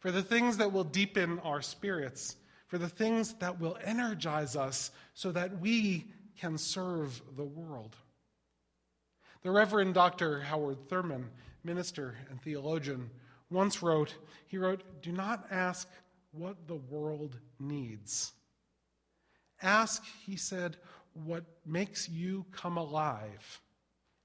for 0.00 0.10
the 0.10 0.22
things 0.22 0.56
that 0.56 0.72
will 0.72 0.84
deepen 0.84 1.38
our 1.40 1.60
spirits, 1.60 2.36
for 2.66 2.78
the 2.78 2.88
things 2.88 3.34
that 3.34 3.60
will 3.60 3.76
energize 3.84 4.56
us 4.56 4.90
so 5.14 5.32
that 5.32 5.60
we 5.60 6.06
can 6.38 6.56
serve 6.56 7.20
the 7.36 7.44
world. 7.44 7.96
The 9.42 9.50
Reverend 9.50 9.94
Dr. 9.94 10.40
Howard 10.40 10.88
Thurman, 10.88 11.30
minister 11.64 12.16
and 12.30 12.40
theologian, 12.40 13.10
once 13.50 13.82
wrote, 13.82 14.14
he 14.46 14.58
wrote, 14.58 14.82
Do 15.02 15.12
not 15.12 15.46
ask 15.50 15.88
what 16.32 16.66
the 16.66 16.76
world 16.76 17.36
needs. 17.58 18.32
Ask, 19.62 20.04
he 20.24 20.36
said, 20.36 20.76
what 21.24 21.44
makes 21.66 22.08
you 22.08 22.44
come 22.52 22.76
alive 22.76 23.60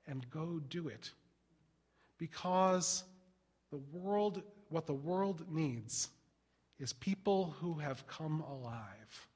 and 0.08 0.30
go 0.30 0.60
do 0.70 0.88
it. 0.88 1.12
Because 2.18 3.04
the 3.72 3.80
world, 3.92 4.44
what 4.70 4.86
the 4.86 4.94
world 4.94 5.46
needs 5.50 6.10
is 6.80 6.94
people 6.94 7.56
who 7.60 7.76
have 7.76 8.06
come 8.08 8.42
alive. 8.42 9.28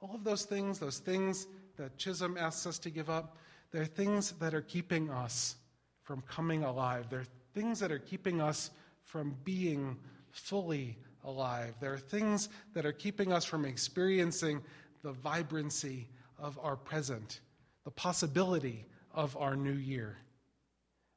All 0.00 0.14
of 0.14 0.24
those 0.24 0.44
things, 0.44 0.78
those 0.78 0.98
things 0.98 1.46
that 1.76 1.96
Chism 1.96 2.38
asks 2.38 2.66
us 2.66 2.78
to 2.80 2.90
give 2.90 3.10
up, 3.10 3.36
they're 3.70 3.84
things 3.84 4.32
that 4.32 4.54
are 4.54 4.62
keeping 4.62 5.10
us 5.10 5.56
from 6.02 6.22
coming 6.22 6.64
alive. 6.64 7.06
They're 7.10 7.26
things 7.54 7.80
that 7.80 7.92
are 7.92 7.98
keeping 7.98 8.40
us 8.40 8.70
from 9.02 9.36
being 9.44 9.96
fully 10.30 10.96
alive. 11.24 11.74
There 11.80 11.92
are 11.92 11.98
things 11.98 12.48
that 12.74 12.86
are 12.86 12.92
keeping 12.92 13.32
us 13.32 13.44
from 13.44 13.64
experiencing 13.64 14.62
the 15.02 15.12
vibrancy 15.12 16.08
of 16.38 16.58
our 16.62 16.76
present, 16.76 17.40
the 17.84 17.90
possibility 17.90 18.86
of 19.12 19.36
our 19.36 19.56
new 19.56 19.72
year. 19.72 20.16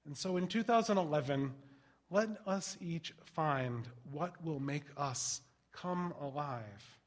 And 0.05 0.17
so 0.17 0.37
in 0.37 0.47
2011, 0.47 1.53
let 2.09 2.29
us 2.45 2.77
each 2.81 3.13
find 3.35 3.87
what 4.11 4.43
will 4.43 4.59
make 4.59 4.85
us 4.97 5.41
come 5.71 6.13
alive 6.19 6.99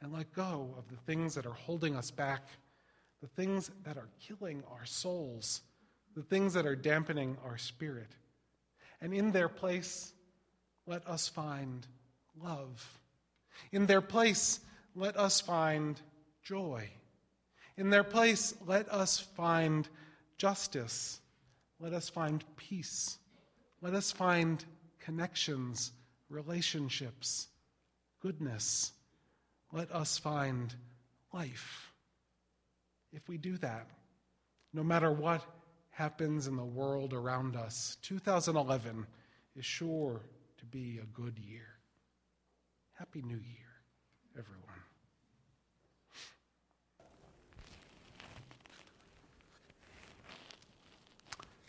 and 0.00 0.12
let 0.12 0.32
go 0.32 0.74
of 0.76 0.88
the 0.88 0.96
things 1.06 1.34
that 1.34 1.46
are 1.46 1.52
holding 1.52 1.94
us 1.96 2.10
back, 2.10 2.48
the 3.20 3.28
things 3.28 3.70
that 3.84 3.96
are 3.96 4.08
killing 4.20 4.62
our 4.70 4.84
souls, 4.84 5.62
the 6.16 6.22
things 6.22 6.52
that 6.54 6.66
are 6.66 6.76
dampening 6.76 7.36
our 7.44 7.58
spirit. 7.58 8.10
And 9.00 9.14
in 9.14 9.32
their 9.32 9.48
place, 9.48 10.12
let 10.86 11.06
us 11.06 11.28
find 11.28 11.86
love. 12.42 13.00
In 13.72 13.86
their 13.86 14.00
place, 14.00 14.60
let 14.94 15.16
us 15.16 15.40
find 15.40 16.00
joy. 16.42 16.88
In 17.76 17.90
their 17.90 18.04
place, 18.04 18.54
let 18.66 18.88
us 18.88 19.18
find 19.18 19.88
justice. 20.38 21.20
Let 21.80 21.92
us 21.92 22.08
find 22.08 22.44
peace. 22.56 23.18
Let 23.82 23.94
us 23.94 24.12
find 24.12 24.64
connections, 25.00 25.92
relationships, 26.28 27.48
goodness. 28.20 28.92
Let 29.72 29.90
us 29.90 30.18
find 30.18 30.74
life. 31.32 31.90
If 33.12 33.28
we 33.28 33.38
do 33.38 33.56
that, 33.58 33.88
no 34.72 34.82
matter 34.82 35.10
what 35.10 35.44
happens 35.90 36.46
in 36.46 36.56
the 36.56 36.64
world 36.64 37.12
around 37.12 37.56
us, 37.56 37.96
2011 38.02 39.06
is 39.56 39.64
sure 39.64 40.20
to 40.58 40.64
be 40.64 40.98
a 41.02 41.06
good 41.06 41.38
year. 41.38 41.66
Happy 42.92 43.22
New 43.22 43.36
Year, 43.36 43.72
everyone. 44.38 44.63